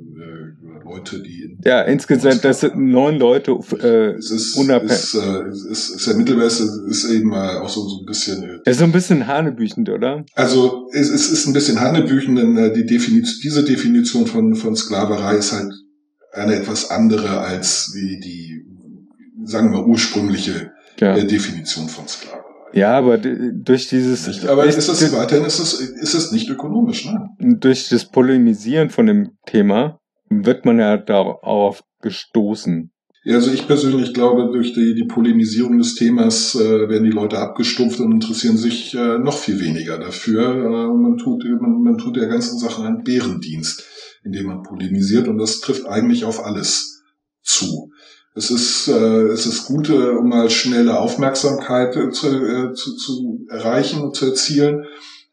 [0.92, 4.92] Leute, die Ja, insgesamt, das sind neun Leute äh, es ist, unabhängig.
[4.92, 8.42] ist, äh, es ist, ist der Mittelwert ist, eben äh, auch so, so ein bisschen
[8.42, 10.24] äh, Das ist so ein bisschen hanebüchend, oder?
[10.34, 14.76] Also es, es ist ein bisschen Hanebüchen, denn äh, die Definition, diese Definition von, von
[14.76, 15.72] Sklaverei ist halt
[16.32, 18.64] eine etwas andere als wie die,
[19.44, 21.16] sagen wir, ursprüngliche Ja.
[21.16, 22.42] äh, Definition von Sklaverei.
[22.74, 24.46] Ja, aber durch dieses Nicht?
[24.46, 27.28] Aber ist es weiterhin ist es, ist es nicht ökonomisch, ne?
[27.38, 29.98] durch das Polemisieren von dem Thema
[30.44, 32.90] wird man ja darauf gestoßen.
[33.24, 37.38] Ja, also ich persönlich glaube, durch die, die Polemisierung des Themas äh, werden die Leute
[37.38, 40.42] abgestumpft und interessieren sich äh, noch viel weniger dafür.
[40.42, 43.84] Äh, man, tut, man, man tut der ganzen Sache einen Bärendienst,
[44.24, 47.04] indem man polemisiert und das trifft eigentlich auf alles
[47.42, 47.92] zu.
[48.34, 52.96] Es ist, äh, es ist gut, äh, um mal schnelle Aufmerksamkeit äh, zu, äh, zu,
[52.96, 54.86] zu erreichen und zu erzielen.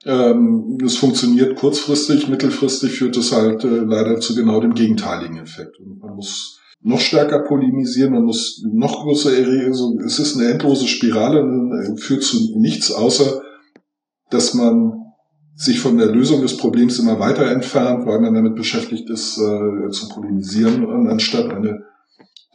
[0.06, 5.78] Ähm, es funktioniert kurzfristig, mittelfristig führt es halt äh, leider zu genau dem gegenteiligen Effekt.
[5.80, 9.68] Und man muss noch stärker polemisieren, man muss noch größer erregen.
[9.68, 13.42] Also es ist eine endlose Spirale äh, führt zu nichts, außer
[14.30, 14.94] dass man
[15.56, 19.90] sich von der Lösung des Problems immer weiter entfernt, weil man damit beschäftigt ist, äh,
[19.90, 21.84] zu polemisieren, anstatt eine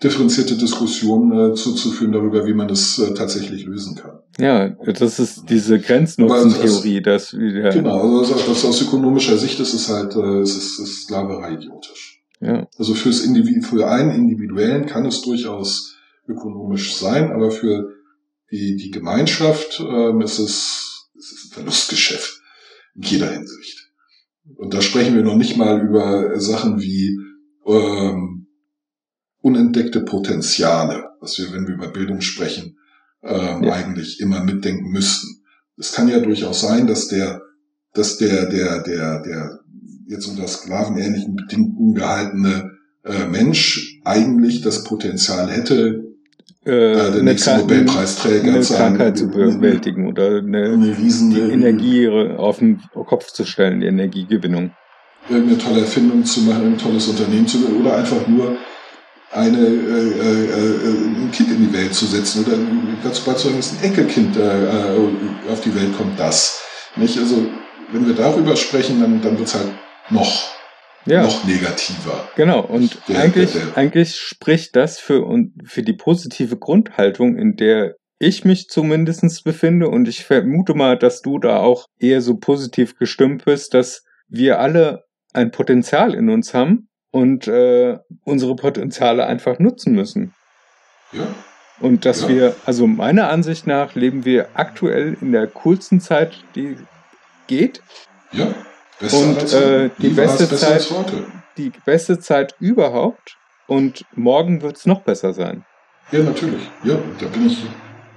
[0.03, 4.21] differenzierte Diskussion äh, zuzuführen darüber, wie man das äh, tatsächlich lösen kann.
[4.39, 9.75] Ja, das ist diese Grenznutzen-Theorie, dass wir, Genau, also das, das aus ökonomischer Sicht ist
[9.75, 12.21] es halt, äh, es ist, es ist Sklaverei idiotisch.
[12.41, 17.91] ja, Also fürs Individu für einen Individuellen kann es durchaus ökonomisch sein, aber für
[18.51, 22.41] die, die Gemeinschaft ähm, ist es, es ist ein Verlustgeschäft
[22.97, 23.91] in jeder Hinsicht.
[24.57, 27.19] Und da sprechen wir noch nicht mal über Sachen wie
[27.67, 28.47] ähm,
[29.41, 32.79] unentdeckte Potenziale, was wir, wenn wir über Bildung sprechen,
[33.25, 33.73] ähm, Ja.
[33.73, 35.43] eigentlich immer mitdenken müssten.
[35.77, 37.43] Es kann ja durchaus sein, dass der,
[37.95, 39.61] dass der, der, der, der
[40.07, 42.71] jetzt unter sklavenähnlichen Bedingungen gehaltene
[43.05, 46.05] äh, Mensch eigentlich das Potenzial hätte,
[46.67, 51.31] äh, äh, der nächste Krank- Nobelpreisträger eine zu Krankheit zu bewältigen oder eine, eine riesen
[51.31, 54.71] die Energie auf den Kopf zu stellen, die Energiegewinnung.
[55.29, 58.57] irgendeine tolle Erfindung zu machen, ein tolles Unternehmen zu oder einfach nur
[59.35, 62.57] eine, äh, äh, äh, ein Kind in die Welt zu setzen oder
[63.03, 64.41] dazu beizutragen, dass ein Enkelkind äh,
[64.95, 66.63] äh, auf die Welt kommt, das.
[66.97, 67.19] Nicht?
[67.19, 67.47] Also,
[67.93, 69.69] wenn wir darüber sprechen, dann, dann wird's halt
[70.11, 70.51] noch,
[71.07, 72.29] Ja, noch negativer.
[72.37, 72.61] genau.
[72.61, 77.57] Und Der- eigentlich, der- der- eigentlich spricht das für, und für die positive Grundhaltung, in
[77.57, 79.89] der ich mich zumindestens befinde.
[79.89, 84.61] Und ich vermute mal, dass du da auch eher so positiv gestimmt bist, dass wir
[84.61, 90.35] alle ein Potenzial in uns haben und äh, unsere Potenziale einfach nutzen müssen.
[91.13, 91.29] Ja,
[91.79, 92.29] Und dass Ja.
[92.29, 96.77] wir, also meiner Ansicht nach, leben wir aktuell in der coolsten Zeit, die
[97.47, 97.81] geht.
[98.33, 98.49] ja.
[98.99, 100.93] Beste Und, äh, die beste besser Zeit-.
[101.57, 103.37] Die beste Zeit überhaupt.
[103.69, 105.65] Und morgen wird es noch besser sein.
[106.11, 106.69] Ja, natürlich.
[106.85, 107.65] Ja, da bin ich,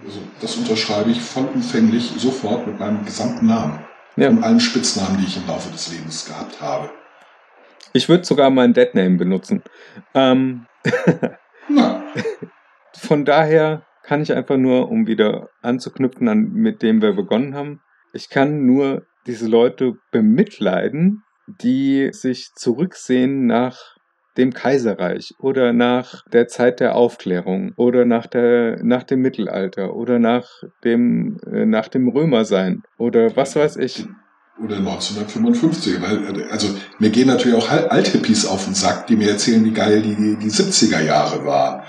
[0.05, 3.79] also das unterschreibe ich vollumfänglich sofort mit meinem gesamten Namen.
[4.17, 4.29] Ja.
[4.29, 6.89] Und allen Spitznamen, die ich im Laufe des Lebens gehabt habe.
[7.93, 9.63] Ich würde sogar meinen Deadname benutzen.
[10.13, 10.65] Ähm,
[12.93, 17.81] von daher kann ich einfach nur, um wieder anzuknüpfen an mit dem wir begonnen haben,
[18.13, 23.97] ich kann nur diese Leute bemitleiden, die sich zurücksehen nach
[24.37, 30.19] dem Kaiserreich oder nach der Zeit der Aufklärung oder nach der nach dem Mittelalter oder
[30.19, 30.47] nach
[30.83, 34.05] dem äh, nach dem Römersein oder was weiß ich.
[34.63, 36.67] Oder 1955, weil, also
[36.99, 40.15] mir gehen natürlich auch Al- Althippies auf den Sack, die mir erzählen, wie geil die,
[40.15, 41.83] die 70er Jahre waren.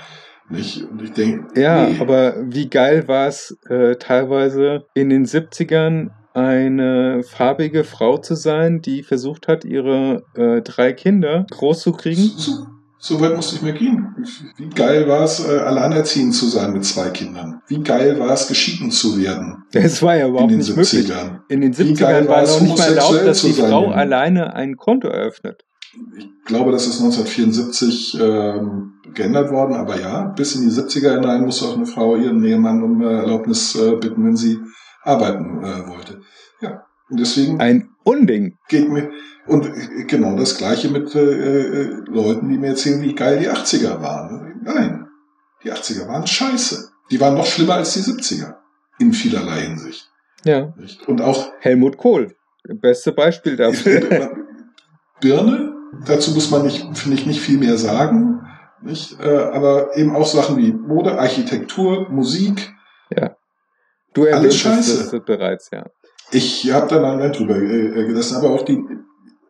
[0.49, 0.83] Nicht?
[0.83, 1.97] Und ich denke, Ja, nee.
[1.99, 8.81] aber wie geil war es äh, teilweise in den 70ern eine farbige Frau zu sein,
[8.81, 12.31] die versucht hat, ihre äh, drei Kinder groß zu kriegen.
[13.01, 14.13] So weit musste ich mir gehen.
[14.57, 17.61] Wie geil war es, äh, alleinerziehend zu sein mit zwei Kindern?
[17.67, 19.63] Wie geil war es, geschieden zu werden?
[19.71, 21.09] Das war ja überhaupt in den nicht möglich.
[21.09, 21.39] 70ern.
[21.47, 23.95] In den Wie geil 70ern war es, nicht mal erlaubt, dass die sein, Frau Junge?
[23.95, 25.63] alleine ein Konto eröffnet.
[26.17, 31.45] Ich glaube, das ist 1974 ähm, geändert worden, aber ja, bis in die 70er hinein
[31.45, 34.59] musste auch eine Frau ihren Ehemann um äh, Erlaubnis äh, bitten, wenn sie
[35.03, 36.19] arbeiten äh, wollte.
[36.61, 38.57] Ja, deswegen Ein Unding.
[38.67, 39.11] geht mir
[39.47, 43.49] und äh, genau das gleiche mit äh, äh, Leuten, die mir erzählen, wie geil die
[43.49, 44.61] 80er waren.
[44.63, 45.07] Nein,
[45.63, 46.91] die 80er waren scheiße.
[47.09, 48.55] Die waren noch schlimmer als die 70er
[48.99, 50.11] in vielerlei Hinsicht.
[50.43, 50.73] Ja.
[51.07, 52.35] Und auch Helmut Kohl.
[52.63, 54.35] Beste Beispiel dafür.
[55.21, 55.73] Birne,
[56.05, 58.41] dazu muss man nicht, finde ich, nicht viel mehr sagen.
[58.81, 59.19] Nicht?
[59.19, 62.73] Äh, aber eben auch Sachen wie Mode, Architektur, Musik.
[64.13, 65.85] Du Alles erwähntest es bereits, ja.
[66.31, 68.83] Ich habe da mal drüber äh, gesessen, aber auch die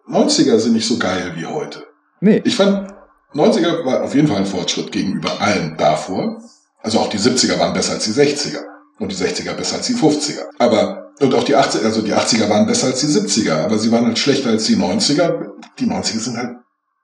[0.08, 1.86] 90er sind nicht so geil wie heute.
[2.22, 2.42] Nee.
[2.46, 2.94] Ich fand,
[3.34, 6.42] 90er war auf jeden Fall ein Fortschritt gegenüber allem davor.
[6.82, 8.64] Also auch die 70er waren besser als die 60er.
[9.00, 10.46] Und die 60er besser als die 50er.
[10.58, 13.92] Aber, und auch die 80er, also die 80er waren besser als die 70er, aber sie
[13.92, 15.52] waren halt schlechter als die 90er.
[15.80, 16.58] Die 90er sind halt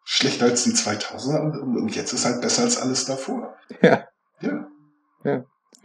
[0.04, 3.56] schlechter als die 2000er und, und jetzt ist halt besser als alles davor.
[3.82, 4.04] Ja.
[4.42, 4.68] Ja.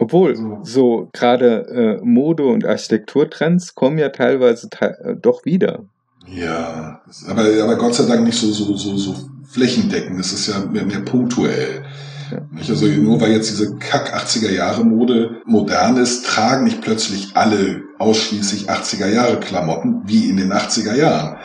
[0.01, 0.59] Obwohl, So.
[0.63, 5.83] so gerade äh, Mode- und Architekturtrends kommen ja teilweise te äh, doch wieder.
[6.27, 9.15] Ja, aber, aber Gott sei Dank nicht so, so, so, so
[9.47, 10.19] flächendeckend.
[10.19, 11.83] Es ist ja mehr, mehr punktuell.
[12.31, 12.41] Ja.
[12.57, 17.83] Also nur weil jetzt diese Kack 80er Jahre Mode modern ist, tragen nicht plötzlich alle
[17.99, 21.37] ausschließlich 80er Jahre Klamotten wie in den 80er Jahren.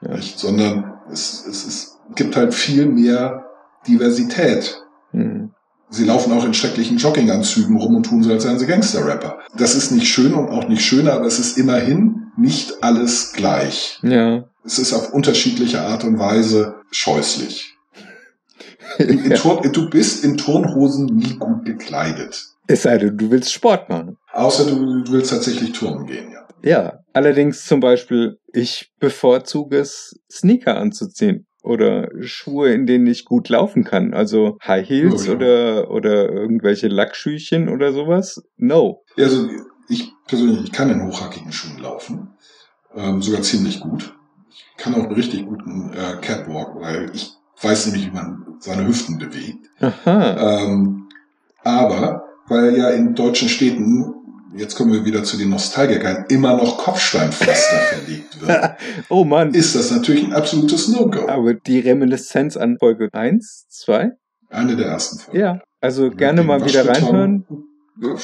[0.00, 0.16] Ja.
[0.34, 3.44] Sondern es, es, es gibt halt viel mehr
[3.86, 4.80] Diversität.
[5.10, 5.50] Hm.
[5.90, 9.38] Sie laufen auch in schrecklichen Jogginganzügen rum und tun so, als seien sie Gangster-Rapper.
[9.56, 13.98] Das ist nicht schön und auch nicht schöner, aber es ist immerhin nicht alles gleich.
[14.02, 14.44] Ja.
[14.64, 17.74] Es ist auf unterschiedliche Art und Weise scheußlich.
[18.98, 19.36] In, in ja.
[19.36, 22.44] Turn, du bist in Turnhosen nie gut gekleidet.
[22.66, 24.18] Es sei denn, du willst Sport machen.
[24.32, 26.46] Außer du, du willst tatsächlich turnen gehen, ja.
[26.62, 26.98] Ja.
[27.12, 31.47] Allerdings zum Beispiel, ich bevorzuge es, Sneaker anzuziehen.
[31.62, 34.14] Oder Schuhe, in denen ich gut laufen kann.
[34.14, 35.36] Also High Heels Ja, ja.
[35.36, 38.42] oder, oder irgendwelche Lackschüchen oder sowas.
[38.56, 39.02] No.
[39.16, 39.48] Also
[39.88, 42.30] ich persönlich, ich kann in hochhackigen Schuhen laufen.
[42.94, 44.14] Ähm, sogar ziemlich gut.
[44.50, 48.86] Ich kann auch einen richtig guten äh, Catwalk, weil ich weiß nämlich, wie man seine
[48.86, 49.68] Hüften bewegt.
[49.80, 50.62] Aha.
[50.62, 51.08] Ähm,
[51.64, 54.14] aber weil ja in deutschen Städten,
[54.58, 58.70] jetzt kommen wir wieder zu den Nostalgikern, immer noch Kopfsteinpflaster verlegt wird,
[59.08, 59.54] oh Mann.
[59.54, 61.28] ist das natürlich ein absolutes No-Go.
[61.28, 64.10] Aber die Reminiszenz an Folge 1, 2?
[64.50, 65.40] Eine der ersten Folgen.
[65.40, 65.60] Ja.
[65.80, 67.46] Also Mit gerne mal wieder reinhören.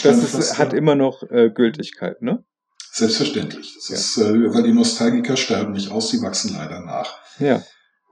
[0.02, 2.44] Das ist, hat immer noch äh, Gültigkeit, ne?
[2.92, 3.74] Selbstverständlich.
[3.76, 3.94] Das Ja.
[3.96, 7.16] ist, äh, weil die Nostalgiker sterben nicht aus, sie wachsen leider nach.
[7.38, 7.62] Ja.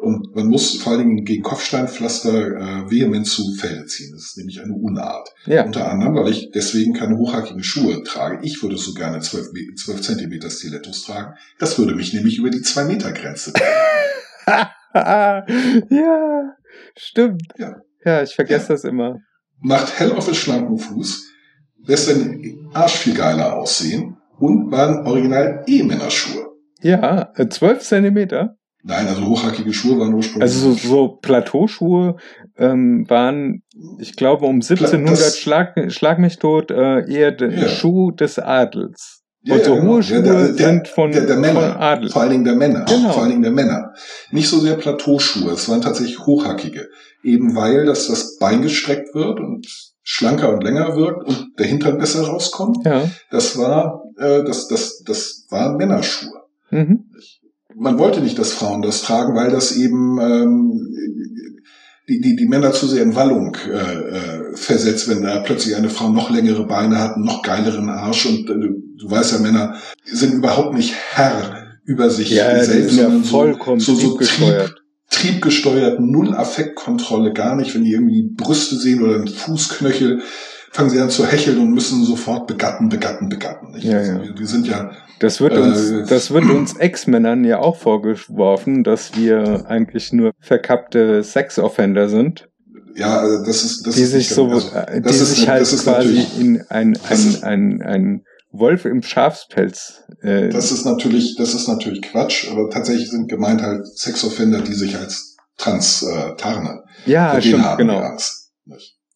[0.03, 4.11] Und man muss vor allen Dingen gegen Kopfsteinpflaster äh, vehement zu Felde ziehen.
[4.13, 5.29] Das ist nämlich eine Unart.
[5.47, 5.65] Ja.
[5.65, 8.41] Unter anderem, weil ich deswegen keine hochhackigen Schuhe trage.
[8.43, 11.35] Ich würde so gerne 12, Me- 12 Zentimeter Stilettos tragen.
[11.61, 14.67] Das würde mich nämlich über die 2-Meter-Grenze bringen.
[15.91, 16.55] ja,
[16.97, 17.43] stimmt.
[17.59, 17.77] Ja.
[18.05, 18.75] Ja, ich vergesse Ja.
[18.75, 19.19] das immer.
[19.61, 21.29] Macht hell auf den schlanken Fuß,
[21.87, 26.47] lässt den Arsch viel geiler aussehen und waren original E-Männerschuhe.
[26.81, 28.57] Ja, äh, 12 Zentimeter.
[28.85, 30.43] Nein, also hochhackige Schuhe waren ursprünglich.
[30.43, 32.17] Also so, so Plateauschuhe
[32.57, 33.63] ähm, waren,
[34.01, 37.69] ich glaube, um 1700 das- Schlag, Schlag mich tot, äh, eher der Ja.
[37.69, 39.21] Schuh des Adels.
[39.45, 39.87] Ja, Und ja, so genau.
[39.87, 42.11] hohe Der- Schuhe der- der- sind von, der, der von Männer, Adel.
[42.11, 43.13] vor allen Dingen der Männer, Genau.
[43.13, 43.93] vor allen Dingen der Männer.
[44.31, 46.89] Nicht so sehr Plateauschuhe, es waren tatsächlich hochhackige,
[47.25, 49.67] eben weil das das Bein gestreckt wird und
[50.05, 52.79] schlanker und länger wirkt und der Hintern besser rauskommt.
[52.85, 53.09] Ja.
[53.31, 56.41] Das war, äh, das, das, das waren Männerschuhe.
[56.71, 57.05] Mhm.
[57.77, 60.89] Man wollte nicht, dass Frauen das tragen, weil das eben ähm,
[62.09, 65.89] die, die, die Männer zu sehr in Wallung äh, äh, versetzt, wenn da plötzlich eine
[65.89, 70.35] Frau noch längere Beine hat, noch geileren Arsch und äh, du, weißt ja, Männer sind
[70.35, 74.75] überhaupt nicht Herr über sich Ja, selbst, sind ja sondern vollkommen so, so, so triebgesteuert.
[75.11, 80.23] Trieb, triebgesteuert, null Affektkontrolle, gar nicht, wenn die irgendwie Brüste sehen oder einen Fußknöchel,
[80.73, 83.71] fangen sie an zu hecheln und müssen sofort begatten, begatten, begatten.
[83.73, 83.85] Nicht?
[83.85, 84.39] Ja, also, ja.
[84.39, 89.17] Wir, sind ja Das wird uns, Äh, das wird uns Ex-Männern ja auch vorgeworfen, dass
[89.17, 92.49] wir eigentlich nur verkappte Sex-Offender sind,
[92.95, 95.49] Ja, also das ist das die ist sich so, also, äh, die das ist- sich
[95.49, 100.03] halt das ist quasi in ein, ein, ein, ein Wolf im Schafspelz.
[100.21, 104.75] Äh, Das ist natürlich, das ist natürlich Quatsch, aber tatsächlich sind gemeint halt Sexoffender, die
[104.75, 106.81] sich als trans äh, tarnen.
[107.07, 108.01] ja, stimmt, haben genau.
[108.01, 108.53] Das,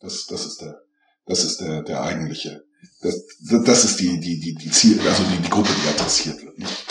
[0.00, 0.78] das ist der,
[1.26, 2.64] das ist der, der eigentliche.
[3.02, 3.26] Das,
[3.64, 6.58] das ist die, die, die, die Ziel, also die, die Gruppe, die adressiert wird.
[6.58, 6.84] Nicht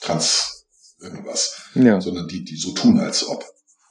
[0.00, 0.66] trans
[1.00, 2.00] irgendwas, Ja.
[2.00, 3.44] sondern die, die so tun, als ob.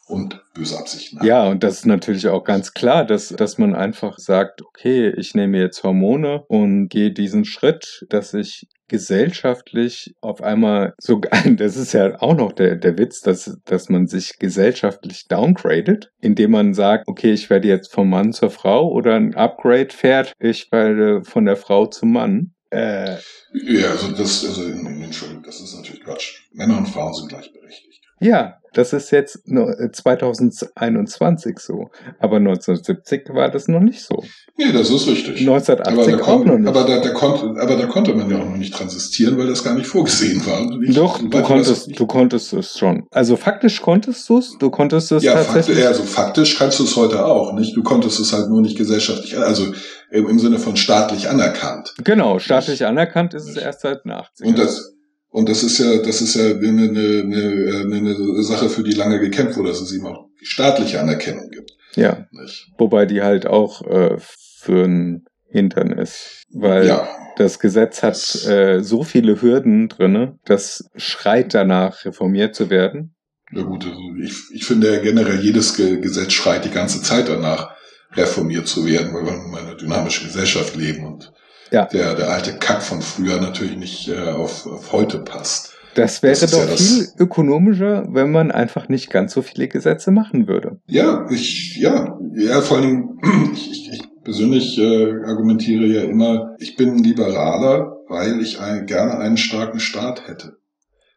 [0.07, 1.25] und böse Absichten hat.
[1.25, 5.35] Ja, und das ist natürlich auch ganz klar, dass, dass man einfach sagt, okay, ich
[5.35, 11.21] nehme jetzt Hormone und gehe diesen Schritt, dass ich gesellschaftlich auf einmal so,
[11.57, 16.51] das ist ja auch noch der, der Witz, dass, dass man sich gesellschaftlich downgradet, indem
[16.51, 20.71] man sagt, okay, ich werde jetzt vom Mann zur Frau oder ein Upgrade fährt, ich
[20.71, 22.53] werde von der Frau zum Mann.
[22.69, 23.17] Äh,
[23.53, 26.41] Ja, also das, also, Entschuldigung, das ist natürlich Quatsch.
[26.51, 27.90] Männer und Frauen sind gleichberechtigt.
[28.21, 31.89] Ja, das ist jetzt nur 2021 so.
[32.19, 34.23] Aber 1970 war das noch nicht so.
[34.57, 35.41] Nee, das ist richtig.
[35.41, 36.67] 1980 da auch noch nicht.
[36.69, 39.63] aber, da, da konnte, aber da konnte man ja auch noch nicht transistieren, weil das
[39.63, 40.61] gar nicht vorgesehen war.
[40.81, 43.07] Ich- Doch, du konntest, du konntest es schon.
[43.11, 45.87] Also faktisch konntest du es, du konntest es ja, faktisch, tatsächlich.
[45.87, 47.75] also faktisch kannst du es heute auch, nicht?
[47.75, 49.65] Du konntest es halt nur nicht gesellschaftlich, also
[50.11, 51.93] im, Sinne von staatlich anerkannt.
[52.03, 54.45] Genau, staatlich anerkannt ist es erst seit den 80ern.
[54.45, 54.90] Und das,
[55.31, 59.19] und das ist ja, das ist ja eine, eine, eine, eine Sache, für die lange
[59.19, 61.71] gekämpft wurde, dass es eben auch staatliche Anerkennung gibt.
[61.95, 62.67] ja, Nicht?
[62.77, 66.43] wobei die halt auch äh, für ein Hintern ist.
[66.53, 72.69] Weil Ja, das Gesetz hat äh, so viele Hürden drinne, das schreit danach, reformiert zu
[72.69, 73.15] werden.
[73.51, 77.29] ja gut, also ich, ich finde ja generell jedes Ge Gesetz schreit die ganze Zeit
[77.29, 77.71] danach,
[78.13, 81.31] reformiert zu werden, weil wir in einer dynamischen Gesellschaft leben und
[81.71, 81.85] Ja.
[81.85, 85.73] der, der alte Kack von früher natürlich nicht äh, auf, auf heute passt.
[85.95, 90.11] Das wäre Das doch ja viel ökonomischer, wenn man einfach nicht ganz so viele Gesetze
[90.11, 90.79] machen würde.
[90.87, 93.19] Ja, ich, ja, ja, vor allen Dingen,
[93.53, 98.85] ich, ich, ich persönlich äh, argumentiere ja immer, ich bin ein Liberaler, weil ich ein,
[98.85, 100.57] gerne einen starken Staat hätte.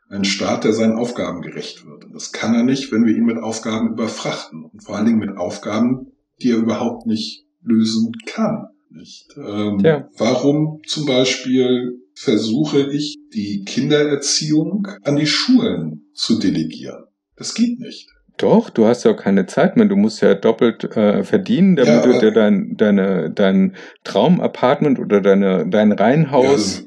[0.09, 2.05] Einen Staat, der seinen Aufgaben gerecht wird.
[2.05, 4.65] Und das kann er nicht, wenn wir ihn mit Aufgaben überfrachten.
[4.65, 8.67] Und vor allen Dingen mit Aufgaben, die er überhaupt nicht lösen kann.
[8.95, 9.27] Nicht?
[9.37, 10.09] Ähm, Ja.
[10.17, 17.05] Warum zum Beispiel versuche ich, die Kindererziehung an die Schulen zu delegieren?
[17.37, 18.09] Das geht nicht.
[18.37, 19.87] Doch, du hast ja auch keine Zeit mehr.
[19.87, 25.21] Du musst ja doppelt äh, verdienen, damit Ja, du dir dein, deine, dein Traumapartment oder
[25.21, 26.45] deine, dein Reihenhaus.
[26.45, 26.83] Ja, also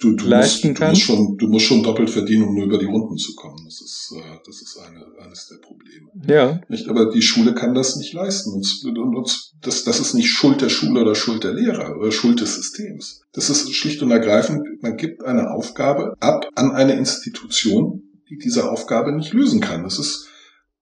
[0.00, 1.02] du, du, musst, leisten du, musst kannst.
[1.02, 3.64] schon, du musst schon doppelt verdienen, um nur über die Runden zu kommen.
[3.64, 6.08] Das ist, äh, das ist eine, eines der Probleme.
[6.26, 6.88] ja, Nicht?
[6.88, 8.52] Aber die Schule kann das nicht leisten.
[8.52, 12.10] Und, und, und das, das ist nicht Schuld der Schule oder Schuld der Lehrer oder
[12.10, 13.22] Schuld des Systems.
[13.32, 18.70] Das ist schlicht und ergreifend, man gibt eine Aufgabe ab an eine Institution, die diese
[18.70, 19.84] Aufgabe nicht lösen kann.
[19.84, 20.28] Das ist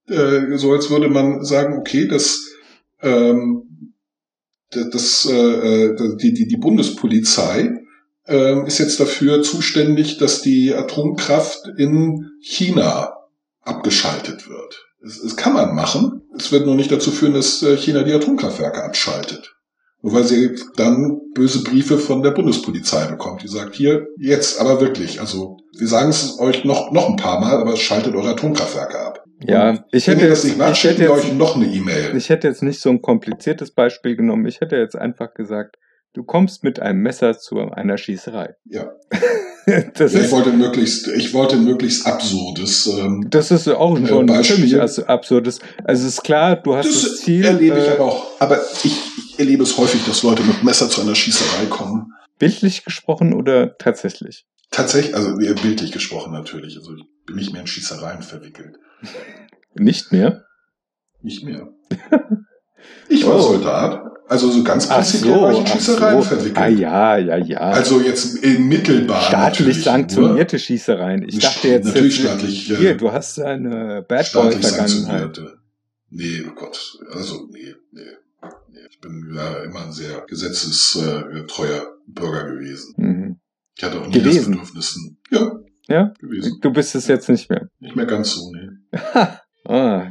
[0.07, 2.47] äh, so, als würde man sagen, okay, das,
[3.03, 3.95] ähm,
[4.71, 7.79] das, das äh, äh, die, die, die Bundespolizei
[8.29, 13.15] ähm, ist jetzt dafür zuständig, dass die Atomkraft in China
[13.63, 14.87] abgeschaltet wird.
[15.03, 16.23] Das, das kann man machen.
[16.37, 19.55] Es wird nur nicht dazu führen, dass äh, China die Atomkraftwerke abschaltet.
[20.01, 24.81] Nur weil sie dann böse Briefe von der Bundespolizei bekommt, die sagt, hier, jetzt aber
[24.81, 28.99] wirklich, also wir sagen es euch noch, noch ein paar Mal, aber schaltet eure Atomkraftwerke
[28.99, 29.25] ab.
[29.41, 29.85] ja.
[29.91, 32.17] Ich hätte jetzt, macht, ich hätte jetzt, euch noch eine E-Mail.
[32.17, 34.47] ich hätte jetzt nicht so ein kompliziertes Beispiel genommen.
[34.47, 35.77] Ich hätte jetzt einfach gesagt,
[36.15, 38.55] du kommst mit einem Messer zu einer Schießerei.
[38.65, 38.91] Ja.
[39.95, 42.87] das ich ist, wollte ein möglichst, ich wollte ein möglichst absurdes.
[42.87, 44.57] Ähm, das ist auch Äh, schon Beispiel.
[44.57, 45.59] ziemlich as- absurdes.
[45.85, 48.41] Also es ist klar, du hast das, das Ziel, erlebe ich äh, aber auch.
[48.41, 52.13] Aber ich, ich erlebe es häufig, dass Leute mit Messer zu einer Schießerei kommen.
[52.39, 54.47] bildlich gesprochen oder tatsächlich?
[54.71, 56.77] Tatsächlich, also bildlich gesprochen natürlich.
[56.77, 58.77] Also ich bin nicht mehr in Schießereien verwickelt.
[59.75, 60.45] Nicht mehr?
[61.23, 61.69] Nicht mehr.
[63.09, 63.41] Ich war Oh.
[63.41, 64.03] Soldat.
[64.29, 66.29] Also so ganz prinzipiell so, war ich in Schießereien so.
[66.29, 66.59] verwickelt.
[66.59, 67.59] Ah ja, ja, ja.
[67.59, 69.23] Also jetzt in mittelbar.
[69.23, 71.27] staatlich natürlich sanktionierte Schießereien.
[71.27, 75.41] Ich dachte jetzt, natürlich jetzt staatlich, äh, hier, du hast eine Bad Boy Vergangenheit.
[76.11, 76.99] Nee, oh Gott.
[77.11, 78.03] Also, nee, nee.
[78.71, 78.79] nee.
[78.91, 82.95] Ich bin ja immer ein sehr gesetzestreuer Bürger gewesen.
[82.99, 83.41] Mhm.
[83.77, 84.53] Ich hatte auch nie Gewesen?
[84.59, 84.99] das Bedürfnis.
[85.31, 85.59] Ja.
[85.89, 86.13] Ja?
[86.19, 86.59] Gewesen.
[86.61, 87.69] Du bist es jetzt nicht mehr.
[87.81, 88.69] Nicht mehr ganz so, nee.
[89.65, 90.08] Ah,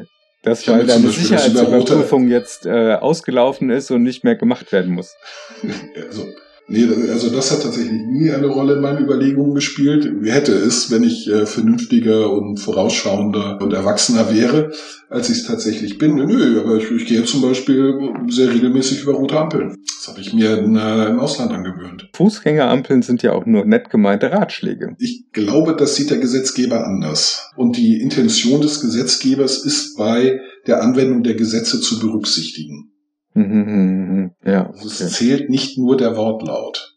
[0.47, 4.35] das Ich habe weil mir zum deine Sicherheitsüberprüfung jetzt äh, ausgelaufen ist und nicht mehr
[4.35, 5.15] gemacht werden muss.
[5.95, 6.27] Also,
[6.67, 10.09] nee, also das hat tatsächlich nie eine Rolle in meinen Überlegungen gespielt.
[10.23, 14.71] Hätte es, wenn ich äh, vernünftiger und vorausschauender und erwachsener wäre,
[15.09, 16.15] als ich es tatsächlich bin.
[16.15, 19.75] Nö, aber ich, ich gehe zum Beispiel sehr regelmäßig über rote Ampeln.
[19.99, 22.09] Das habe ich mir in, äh, im Ausland angewöhnt.
[22.13, 24.95] Fußgängerampeln sind ja auch nur nett gemeinte Ratschläge.
[24.99, 27.51] Ich glaube, das sieht der Gesetzgeber anders.
[27.55, 32.91] Und die Intention des Gesetzgebers ist bei der Anwendung der Gesetze zu berücksichtigen.
[33.37, 34.31] Mhm, mhm, mhm.
[34.45, 35.03] Ja, Also okay.
[35.03, 36.95] es zählt nicht nur der Wortlaut.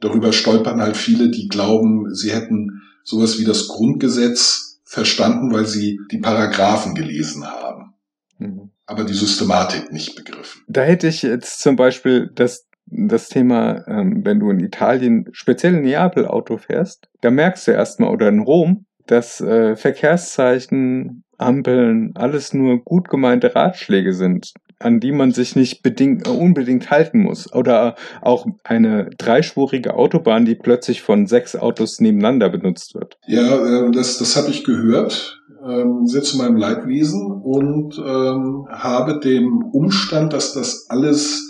[0.00, 5.98] Darüber stolpern halt viele, die glauben, sie hätten sowas wie das Grundgesetz verstanden, weil sie
[6.10, 7.94] die Paragraphen gelesen haben,
[8.38, 8.70] Mhm.
[8.86, 10.62] aber die Systematik nicht begriffen.
[10.68, 15.74] Da hätte ich jetzt zum Beispiel das, das Thema, ähm, wenn du in Italien, speziell
[15.74, 22.12] in Neapel Auto fährst, da merkst du erstmal, oder in Rom, dass äh, Verkehrszeichen Ampeln
[22.14, 24.52] alles nur gut gemeinte Ratschläge sind,
[24.84, 27.52] an die man sich nicht bedingt, äh, unbedingt halten muss.
[27.52, 33.18] Oder auch eine dreispurige Autobahn, die plötzlich von sechs Autos nebeneinander benutzt wird.
[33.26, 39.20] Ja, äh, das, das habe ich gehört, ähm, sehr zu meinem Leidwesen und ähm, habe
[39.20, 41.48] dem Umstand, dass das alles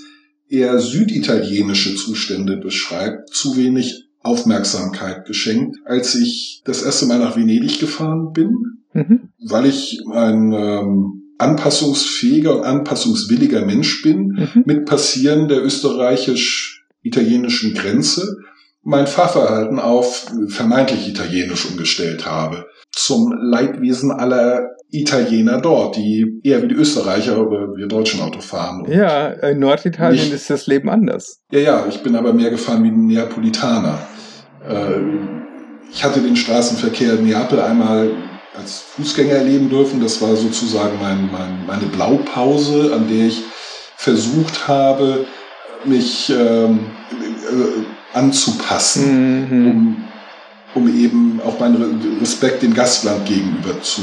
[0.49, 7.81] eher süditalienische Zustände beschreibt, zu wenig Aufmerksamkeit geschenkt, als ich das erste Mal nach Venedig
[7.81, 8.55] gefahren bin,
[8.95, 9.31] Mhm.
[9.49, 14.63] weil ich ein ähm, anpassungsfähiger und anpassungswilliger Mensch bin, Mhm.
[14.65, 18.37] mit Passieren der österreichisch-italienischen Grenze
[18.85, 22.67] mein Fahrverhalten auf vermeintlich italienisch umgestellt habe.
[22.91, 28.85] Zum Leidwesen aller Italiener dort, die eher wie die Österreicher oder wir deutschen Auto fahren.
[28.91, 31.41] Ja, in Norditalien Nicht- ist das Leben anders.
[31.53, 33.99] ja, ja, ich bin aber mehr gefahren wie ein Neapolitaner.
[34.69, 35.01] Äh,
[35.93, 38.11] ich hatte den Straßenverkehr in Neapel einmal
[38.57, 40.01] als Fußgänger erleben dürfen.
[40.01, 43.43] Das war sozusagen mein, mein, meine Blaupause, an der ich
[43.97, 45.27] versucht habe,
[45.85, 46.81] mich ähm,
[47.13, 49.67] äh, anzupassen, Mhm.
[49.71, 50.05] um,
[50.75, 54.03] um eben auch meinen Re- Respekt dem Gastland gegenüber zu,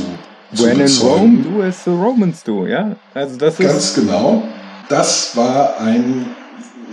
[0.54, 1.45] zu When in bezeugen.
[1.45, 2.95] Rome, do as the Romans do, ja?
[3.14, 3.66] Also das ist.
[3.66, 4.43] Ganz genau.
[4.89, 6.26] Das war ein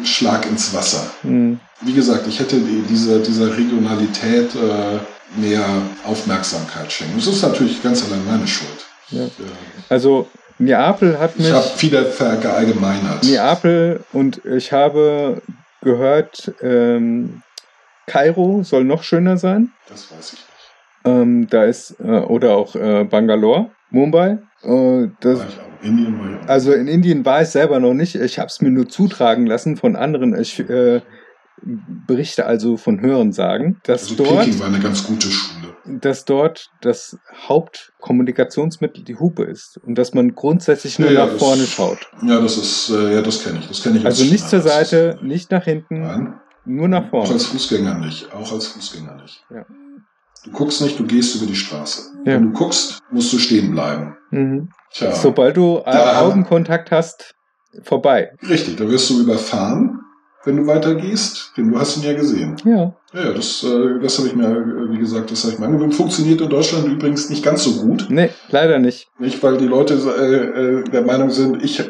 [0.04, 1.06] Schlag ins Wasser.
[1.22, 1.58] Mhm.
[1.80, 4.98] Wie gesagt, ich hätte die- dieser, dieser Regionalität äh,
[5.34, 5.64] mehr
[6.04, 7.16] Aufmerksamkeit schenken.
[7.16, 8.86] Das ist natürlich ganz allein meine Schuld.
[9.10, 9.26] Ja.
[9.88, 11.48] Also Neapel hat mich.
[11.48, 13.24] Ich habe wieder verallgemeinert.
[13.24, 15.42] Neapel und ich habe
[15.82, 17.42] gehört, ähm,
[18.06, 19.72] Kairo soll noch schöner sein.
[19.88, 20.46] Das weiß ich nicht.
[21.04, 24.38] Ähm, da ist, äh, oder auch äh, Bangalore, Mumbai.
[24.62, 25.66] Äh, das, War ich auch.
[25.82, 28.14] Indien also in Indien war ich selber noch nicht.
[28.16, 30.38] Ich habe es mir nur zutragen lassen von anderen.
[30.38, 31.00] Ich äh,
[31.62, 35.74] berichte also von Hörensagen, dass also dort, Peking war eine ganz gute Schule.
[35.86, 41.32] dass dort das Hauptkommunikationsmittel die Hupe ist und dass man grundsätzlich nur Ja, ja, nach
[41.32, 42.10] das- vorne schaut.
[42.22, 43.68] Ja, das ist, äh, ja, das kenne ich.
[43.68, 46.34] Das kenne ich Also als nicht zur Seite, nicht nach hinten, Nein.
[46.64, 47.32] nur nach Auch vorne.
[47.32, 48.32] als Fußgänger nicht.
[48.32, 49.44] Auch als Fußgänger nicht.
[49.50, 49.64] Ja.
[50.44, 52.02] Du guckst nicht, du gehst über die Straße.
[52.24, 52.34] Ja.
[52.34, 54.16] Wenn du guckst, musst du stehen bleiben.
[54.30, 54.68] Mhm.
[54.92, 57.34] Sobald du Da- Augenkontakt hast,
[57.82, 58.30] vorbei.
[58.48, 60.00] Richtig, da wirst du überfahren,
[60.46, 61.52] wenn du weitergehst.
[61.56, 62.56] Denn du hast ihn ja gesehen.
[62.64, 62.94] Ja.
[63.12, 65.94] Ja, das, äh, das habe ich mir, äh, wie gesagt, das habe ich mir angewöhnt.
[65.94, 68.06] Funktioniert in Deutschland übrigens nicht ganz so gut.
[68.08, 69.08] Nee, leider nicht.
[69.18, 71.82] Nicht, weil die Leute äh, äh, der Meinung sind, ich,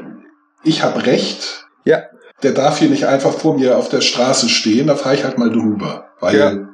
[0.65, 1.67] ich habe Recht.
[1.85, 2.03] Ja.
[2.43, 5.39] Der darf hier nicht einfach vor mir auf der Straße stehen, da fahre ich halt
[5.39, 6.07] mal drüber.
[6.21, 6.69] Weil Ja.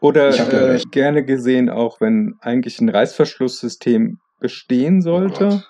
[0.00, 5.62] Oder Ich hab ja gerne gesehen, auch wenn eigentlich ein Reißverschlusssystem bestehen sollte.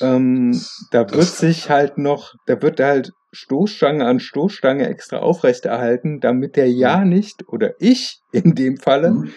[0.00, 0.04] Oh.
[0.04, 6.56] Ähm, da wird sich halt noch, da wird halt Stoßstange an Stoßstange extra aufrechterhalten, damit
[6.56, 9.30] der ja nicht, oder ich in dem Falle, Mhm.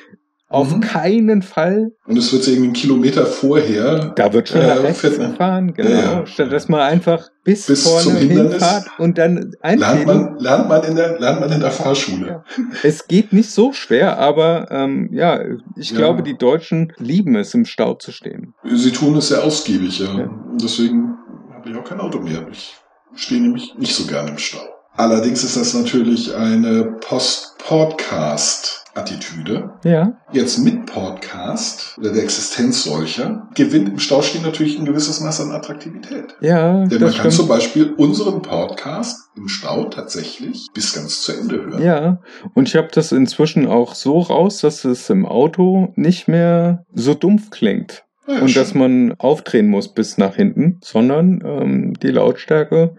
[0.49, 0.79] auf Mhm.
[0.79, 5.01] keinen Fall, Und es wird irgendwie einen Kilometer vorher da wird schon Äh, nach rechts
[5.01, 8.51] fährt- gefahren, genau, Ja, statt dass man einfach bis, Bis zum vorne Hindernis.
[8.53, 10.05] hinfahrt und dann lernt einfädeln.
[10.05, 12.27] man, lernt man in der, lernt man in der Fahrschule.
[12.27, 12.43] Ja.
[12.83, 15.41] Es geht nicht so schwer, aber ähm, ja,
[15.75, 15.97] ich Ja.
[15.97, 18.53] glaube, die Deutschen lieben es, im Stau zu stehen.
[18.63, 20.17] Sie tun es sehr ausgiebig, ja.
[20.17, 20.29] Ja.
[20.61, 21.15] Deswegen
[21.53, 22.47] habe ich auch kein Auto mehr.
[22.49, 22.73] Ich
[23.15, 24.59] stehe nämlich nicht so gerne im Stau.
[24.95, 29.69] Allerdings ist das natürlich eine Post-Podcast-Attitüde.
[29.83, 35.19] Ja, Jetzt mit Podcast oder der Existenz solcher gewinnt im Stau stehen natürlich ein gewisses
[35.19, 36.35] Maß an Attraktivität.
[36.41, 37.47] ja, Denn man kann zum.
[37.47, 41.83] Beispiel unseren Podcast im Stau tatsächlich bis ganz zu Ende hören.
[41.83, 42.19] Ja,
[42.55, 47.13] und ich habe das inzwischen auch so raus, dass es im Auto nicht mehr so
[47.13, 48.03] dumpf klingt.
[48.27, 48.61] Ja, ja, und schön.
[48.61, 52.95] dass man aufdrehen muss bis nach hinten, sondern ähm, die Lautstärke,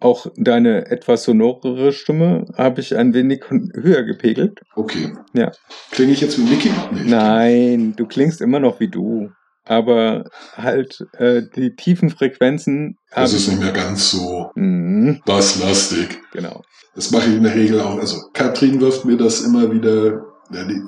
[0.00, 4.60] auch deine etwas sonorere Stimme, habe ich ein wenig höher gepegelt.
[4.76, 5.12] Okay.
[5.34, 5.50] Ja.
[5.90, 6.70] Klinge ich jetzt wie Mickey?
[6.92, 9.30] Nee, Nein, du klingst immer noch wie du.
[9.64, 10.24] Aber
[10.56, 16.20] halt äh, die tiefen Frequenzen Das ist ich- nicht mehr ganz so Mhm, basslastig.
[16.32, 16.62] genau.
[16.94, 17.98] Das mache ich in der Regel auch.
[17.98, 20.22] Also Katrin wirft mir das immer wieder.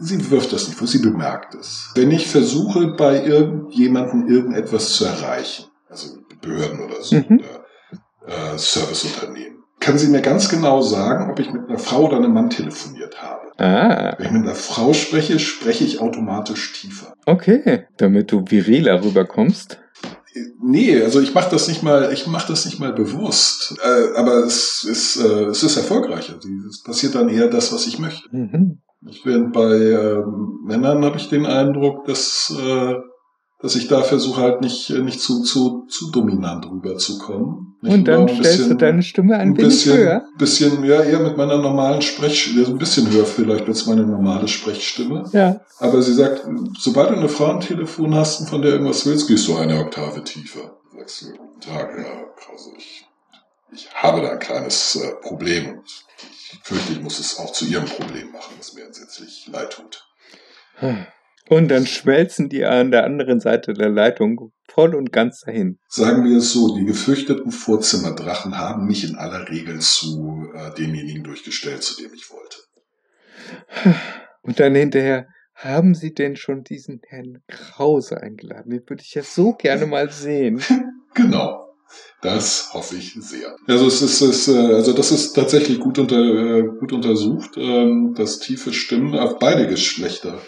[0.01, 1.91] Sie wirft das nicht vor, sie bemerkt es.
[1.95, 7.41] Wenn ich versuche, bei irgendjemandem irgendetwas zu erreichen, also Behörden oder so, Mhm.
[7.41, 12.17] oder äh, Serviceunternehmen, kann sie mir ganz genau sagen, ob ich mit einer Frau oder
[12.17, 13.41] einem Mann telefoniert habe.
[13.59, 17.13] Ah, Wenn ich mit einer Frau spreche, spreche ich automatisch tiefer.
[17.27, 17.87] okay.
[17.99, 19.79] Damit du viriler rüberkommst.
[20.63, 23.75] Nee, also ich mache das nicht mal, ich mache das nicht mal bewusst.
[23.83, 26.39] Äh, aber es ist, äh, es ist erfolgreicher.
[26.69, 28.29] Es passiert dann eher das, was ich möchte.
[28.31, 28.79] Mhm.
[29.09, 32.95] Ich während bei ähm, Männern habe ich den Eindruck, dass äh,
[33.63, 37.77] dass ich da versuche halt nicht, nicht zu, zu, zu dominant rüberzukommen.
[37.83, 40.25] Nicht Und dann stellst du bisschen- deine Stimme ein, ein bisschen, höher.
[40.39, 45.25] bisschen, ja, eher mit meiner normalen Sprechstimme, ein bisschen höher vielleicht als meine normale Sprechstimme.
[45.33, 45.61] Ja.
[45.79, 46.47] Aber sie sagt,
[46.79, 49.79] sobald du eine Frau am Telefon hast und von der irgendwas willst, gehst du eine
[49.79, 50.79] Oktave tiefer.
[50.97, 53.07] Sagst du, guten Tag, Herr Krause, ich,
[53.73, 56.00] ich habe da ein kleines äh, Problem und
[56.63, 60.07] fürchte, ich muss es auch zu Ihrem Problem machen, was mir entsetzlich leid tut.
[61.49, 65.79] Und dann schmelzen die an der anderen Seite der Leitung voll und ganz dahin.
[65.89, 71.25] Sagen wir es so, die gefürchteten Vorzimmerdrachen haben mich in aller Regel zu äh, demjenigen
[71.25, 72.59] durchgestellt, zu dem ich wollte.
[74.43, 78.71] Und dann hinterher, haben Sie denn schon diesen Herrn Krause eingeladen?
[78.71, 80.63] Den würde ich ja so gerne mal sehen.
[81.13, 81.70] Genau.
[82.23, 83.57] Das hoffe ich sehr.
[83.67, 88.15] Also es ist, es, äh, also das ist tatsächlich gut, unter, äh, gut untersucht, ähm,
[88.15, 90.39] dass tiefe Stimmen auf beide Geschlechter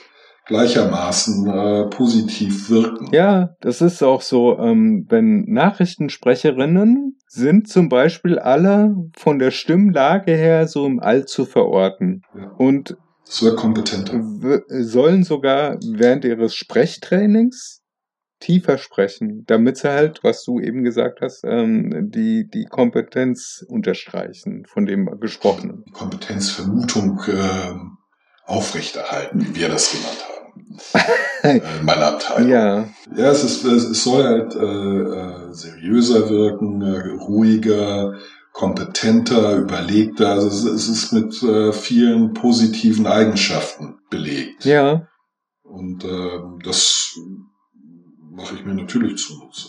[0.47, 3.09] gleichermaßen äh, positiv wirken.
[3.13, 10.33] Ja, das ist auch so, ähm, wenn Nachrichtensprecherinnen sind zum Beispiel alle von der Stimmlage
[10.33, 12.23] her so im All zu verorten.
[12.37, 12.51] Ja.
[12.59, 12.97] Und
[13.41, 14.21] wäre kompetenter.
[14.69, 17.82] sollen sogar während ihres Sprechtrainings
[18.43, 24.67] tiefer sprechen, damit sie halt, was du eben gesagt hast, ähm, die, die Kompetenz unterstreichen
[24.67, 25.85] von dem Gesprochenen.
[25.87, 27.99] Die Kompetenzvermutung ähm,
[28.45, 30.33] aufrechterhalten, wie wir das genannt haben.
[31.43, 32.51] äh, in meiner Abteilung.
[32.51, 38.15] Ja, Ja, es, ist, es soll halt äh, äh, seriöser wirken, äh, ruhiger,
[38.53, 40.31] kompetenter, überlegter.
[40.31, 44.65] Also es, es ist mit äh, vielen positiven Eigenschaften belegt.
[44.65, 45.07] ja,
[45.63, 47.17] Und ähm, das
[48.33, 49.69] mache ich mir natürlich zunutze.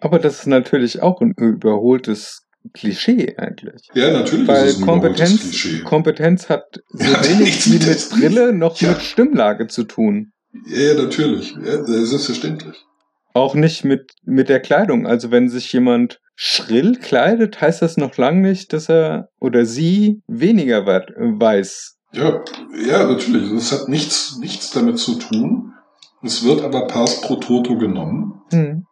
[0.00, 2.42] aber das ist natürlich auch ein überholtes
[2.74, 3.88] Klischee eigentlich.
[3.94, 5.84] Ja, natürlich Weil ist es ein überholtes Kompetenz.
[5.84, 7.66] Kompetenz hat so Ja, wenig nichts
[8.12, 8.90] wie mit Brille noch Ja.
[8.90, 10.32] mit Stimmlage zu tun.
[10.66, 11.54] Ja, ja, natürlich.
[11.64, 12.76] Ja, selbstverständlich.
[13.32, 15.06] Auch nicht mit, mit der Kleidung.
[15.06, 20.20] Also wenn sich jemand schrill kleidet, heißt das noch lange nicht, dass er oder sie
[20.26, 21.96] weniger weiß.
[22.12, 22.42] Ja,
[22.86, 23.50] ja, natürlich.
[23.52, 25.72] Das hat nichts, nichts damit zu tun.
[26.22, 28.42] Es wird aber pars pro toto genommen.
[28.50, 28.84] Hm.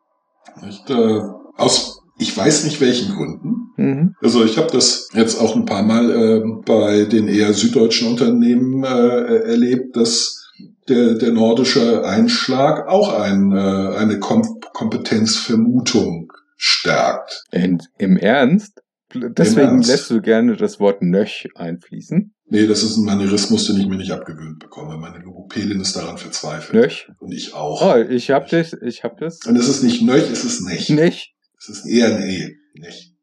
[0.62, 1.20] Nicht, äh,
[1.56, 3.72] aus, ich weiß nicht welchen Gründen.
[3.76, 4.14] Mhm.
[4.20, 8.82] Also ich habe das jetzt auch ein paar Mal äh, bei den eher süddeutschen Unternehmen
[8.84, 10.50] äh, erlebt, dass
[10.88, 17.44] der, der nordische Einschlag auch ein, äh, eine Kom Kompetenzvermutung stärkt.
[17.50, 18.82] In, Im Ernst?
[19.14, 19.90] Deswegen Ernst.
[19.90, 22.34] lässt du gerne das Wort Nöch einfließen.
[22.51, 24.96] Nee, das ist ein Manierismus, den ich mir nicht abgewöhnt bekomme.
[24.96, 26.72] Meine Logopädin ist daran verzweifelt.
[26.72, 27.11] Nöch?
[27.18, 27.82] Und ich auch.
[27.82, 30.88] Oh, ich hab das, ich hab das Und es ist nicht Nöch, es ist nicht.
[30.90, 31.34] nicht.
[31.59, 32.57] Es ist eher ein E.
[32.74, 33.14] Nicht.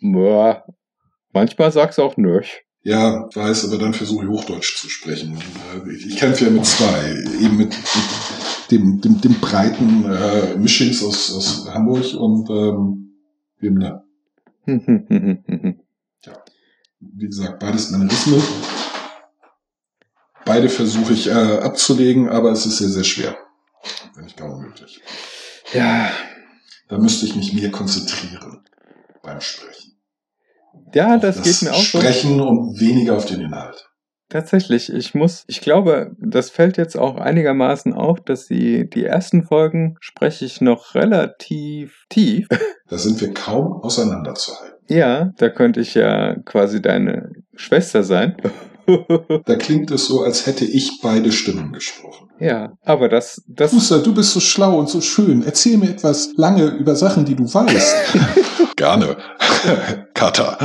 [0.00, 0.64] Boah.
[1.32, 2.62] Manchmal sagst du auch Nöch.
[2.82, 5.38] Ja, weiß, aber dann versuche ich Hochdeutsch zu sprechen.
[6.06, 7.10] Ich, kämpfe ja mit zwei.
[7.40, 13.14] Eben mit, mit dem, dem, dem breiten äh, Mischings aus, aus Hamburg und ähm,
[13.62, 14.04] dem, ne,
[17.14, 18.42] wie gesagt, beides Manierismen.
[20.44, 23.36] Beide versuche ich äh, abzulegen, aber es ist sehr, sehr schwer.
[24.14, 25.00] Wenn nicht gar unmöglich.
[25.72, 26.10] ja,
[26.88, 28.62] Da müsste ich mich mehr konzentrieren
[29.22, 29.98] beim Sprechen.
[30.92, 31.98] ja, Auf das, geht mir auch so.
[31.98, 33.88] Sprechen und weniger auf den Inhalt.
[34.28, 39.44] Tatsächlich, ich muss, ich glaube, das fällt jetzt auch einigermaßen auf, dass die, die ersten
[39.44, 42.48] Folgen spreche ich noch relativ tief.
[42.88, 44.73] Da sind wir kaum auseinanderzuhalten.
[44.88, 48.36] Ja, da könnte ich ja quasi deine Schwester sein.
[49.46, 52.28] Da klingt es so, als hätte ich beide Stimmen gesprochen.
[52.38, 55.42] ja, aber das, das, Fuster, du bist so schlau und so schön.
[55.42, 57.96] Erzähl mir etwas lange über Sachen, die du weißt.
[58.76, 59.16] Gerne.
[60.12, 60.58] Kata.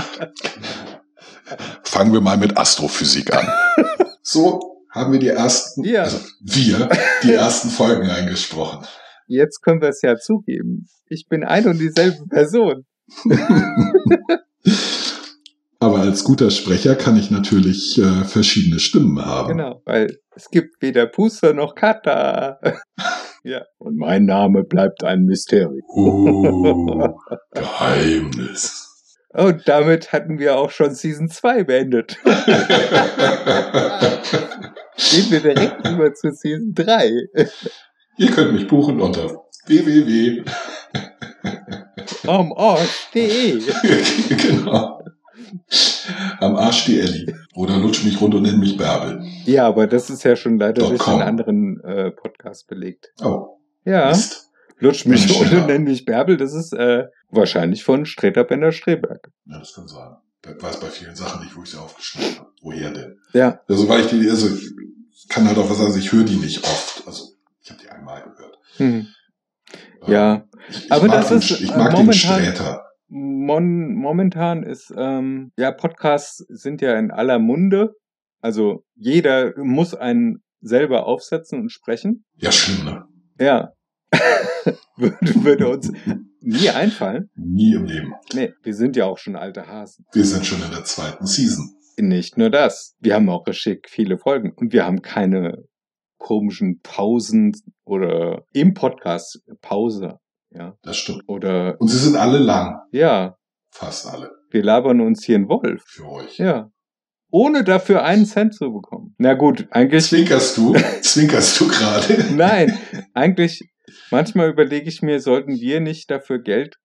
[1.84, 3.48] Fangen wir mal mit Astrophysik an.
[4.22, 4.60] So
[4.92, 6.04] haben wir die ersten, Ja.
[6.04, 6.90] also wir,
[7.24, 8.86] die ersten Folgen eingesprochen.
[9.28, 10.90] jetzt können wir es ja zugeben.
[11.08, 12.84] Ich bin ein und dieselbe Person.
[15.82, 19.48] Aber als guter Sprecher kann ich natürlich äh, verschiedene Stimmen haben.
[19.50, 22.60] Genau, weil es gibt weder Puster noch Kata.
[23.44, 25.82] ja, und mein Name bleibt ein Mysterium.
[25.88, 27.18] Oh,
[27.54, 28.88] Geheimnis.
[29.32, 32.18] Und damit hatten wir auch schon Season 2 beendet.
[35.12, 37.12] Gehen wir direkt über zu Season 3.
[38.18, 40.44] Ihr könnt mich buchen unter www.
[42.30, 43.60] Am Arsch.de.
[44.30, 45.02] genau.
[46.40, 47.34] Am Arsch die Elli.
[47.56, 49.24] Oder lutsch mich rund und nenn mich Bärbel.
[49.46, 53.12] Ja, aber das ist ja schon leider durch einen anderen äh, Podcast belegt.
[53.24, 54.50] Oh, Ja, Mist.
[54.78, 58.72] lutsch mich Bin ich und nenn mich Bärbel, das ist äh, wahrscheinlich von Streter Bender
[58.72, 59.32] Streberg.
[59.46, 60.16] Ja, das kann sein.
[60.46, 62.50] Ich weiß bei vielen Sachen nicht, wo ich sie aufgeschnitten habe.
[62.62, 63.20] Woher denn?
[63.34, 66.38] Ja, Also weil ich die, also ich kann halt auch was sagen, ich höre die
[66.38, 67.04] nicht oft.
[67.08, 67.24] Also
[67.62, 68.58] ich habe die einmal gehört.
[68.78, 69.08] hm.
[70.08, 72.86] Ja, Ich, Aber mag das den, ist, ich äh, mag den momentan- Sträter.
[73.12, 77.96] Mon momentan ist, ähm, ja, Podcasts sind ja in aller Munde.
[78.40, 82.24] Also jeder muss einen selber aufsetzen und sprechen.
[82.36, 83.06] Ja, schlimm, ne?
[83.40, 83.72] Ja.
[84.98, 85.92] würde, würde uns
[86.42, 87.30] nie einfallen.
[87.36, 88.14] Nie im Leben.
[88.34, 90.06] Nee, wir sind ja auch schon alte Hasen.
[90.14, 91.70] Wir sind schon in der zweiten Season.
[91.98, 92.96] Nicht nur das.
[93.00, 95.64] Wir haben auch schick viele Folgen und wir haben keine
[96.20, 97.54] komischen Pausen
[97.86, 100.20] oder im Podcast Pause.
[100.52, 100.78] Ja.
[100.84, 101.24] Das stimmt.
[101.28, 102.80] Oder, Und sie sind alle lang.
[102.92, 103.36] ja,
[103.72, 104.32] Fast alle.
[104.52, 105.84] wir labern uns hier in Wolf.
[105.88, 106.38] Für euch.
[106.38, 106.72] Ja.
[107.32, 109.14] Ohne dafür einen Cent zu bekommen.
[109.20, 110.06] Na gut, eigentlich.
[110.06, 110.74] Zwinkerst du?
[111.02, 112.34] Zwinkerst du gerade?
[112.36, 112.78] Nein,
[113.14, 113.62] eigentlich,
[114.10, 116.78] manchmal überlege ich mir, sollten wir nicht dafür Geld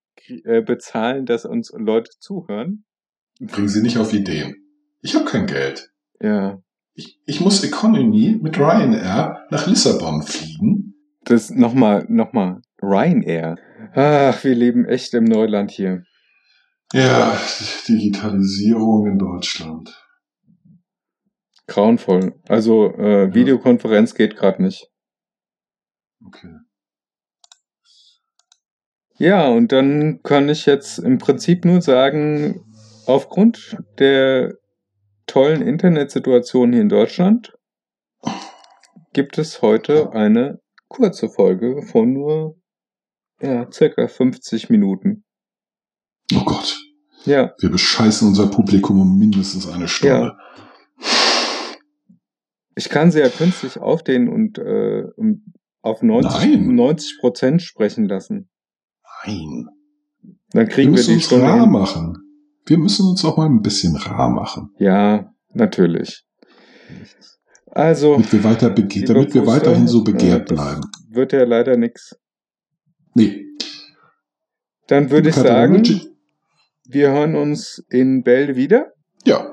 [0.45, 2.85] äh, bezahlen, dass uns Leute zuhören?
[3.41, 4.55] Bringen sie nicht auf Ideen.
[5.01, 5.91] Ich habe kein Geld.
[6.21, 6.59] Ja.
[6.95, 10.95] Ich, ich muss Economy mit Ryanair nach Lissabon fliegen.
[11.25, 12.61] Das nochmal, nochmal.
[12.81, 13.57] Ryanair.
[13.95, 16.05] Ach, wir leben echt im Neuland hier.
[16.93, 17.37] Ja,
[17.89, 20.01] Digitalisierung in Deutschland.
[21.67, 22.35] Grauenvoll.
[22.47, 24.89] Also, äh, Videokonferenz geht gerade nicht.
[26.25, 26.55] Okay.
[29.17, 32.65] Ja, und dann kann ich jetzt im Prinzip nur sagen,
[33.07, 34.55] aufgrund der
[35.27, 37.57] tollen Internetsituation hier in Deutschland
[39.13, 42.57] gibt es heute eine kurze Folge von nur
[43.41, 45.25] ja, circa 50 Minuten.
[46.35, 46.81] Oh Gott.
[47.25, 50.37] Ja, Wir bescheißen unser Publikum um mindestens eine Stunde.
[52.77, 55.05] ich kann sie ja künstlich aufdehnen und äh,
[55.81, 56.75] auf 90, Nein.
[56.75, 58.49] 90 Prozent sprechen lassen.
[59.27, 59.69] Nein.
[60.51, 61.71] Dann Wir kriegen wir, müssen die Stunde rar hin.
[61.71, 62.24] machen.
[62.67, 64.71] Wir müssen uns auch mal ein bisschen rar machen.
[64.79, 66.25] Ja, natürlich.
[67.71, 70.83] Also, Damit wir, weiter bege Lieber damit wir weiterhin so äh, begehrt bleiben.
[71.11, 72.17] wird ja leider nix.
[73.15, 73.47] Nee.
[74.87, 75.83] Dann würde ich sagen,
[76.87, 78.93] wir hören uns in Bälde wieder.
[79.25, 79.51] Ja.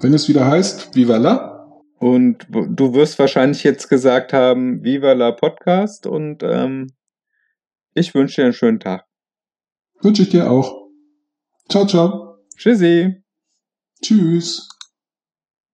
[0.00, 5.32] Wenn es wieder heißt, Viva la, Und du wirst wahrscheinlich jetzt gesagt haben, Viva la
[5.32, 6.06] Podcast.
[6.06, 6.88] Und ähm,
[7.94, 9.04] ich wünsche dir einen schönen Tag.
[10.00, 10.81] wünsche ich dir auch.
[11.68, 12.38] Ciao, ciao.
[12.56, 13.22] Tschüssi.
[14.02, 14.68] Tschüss.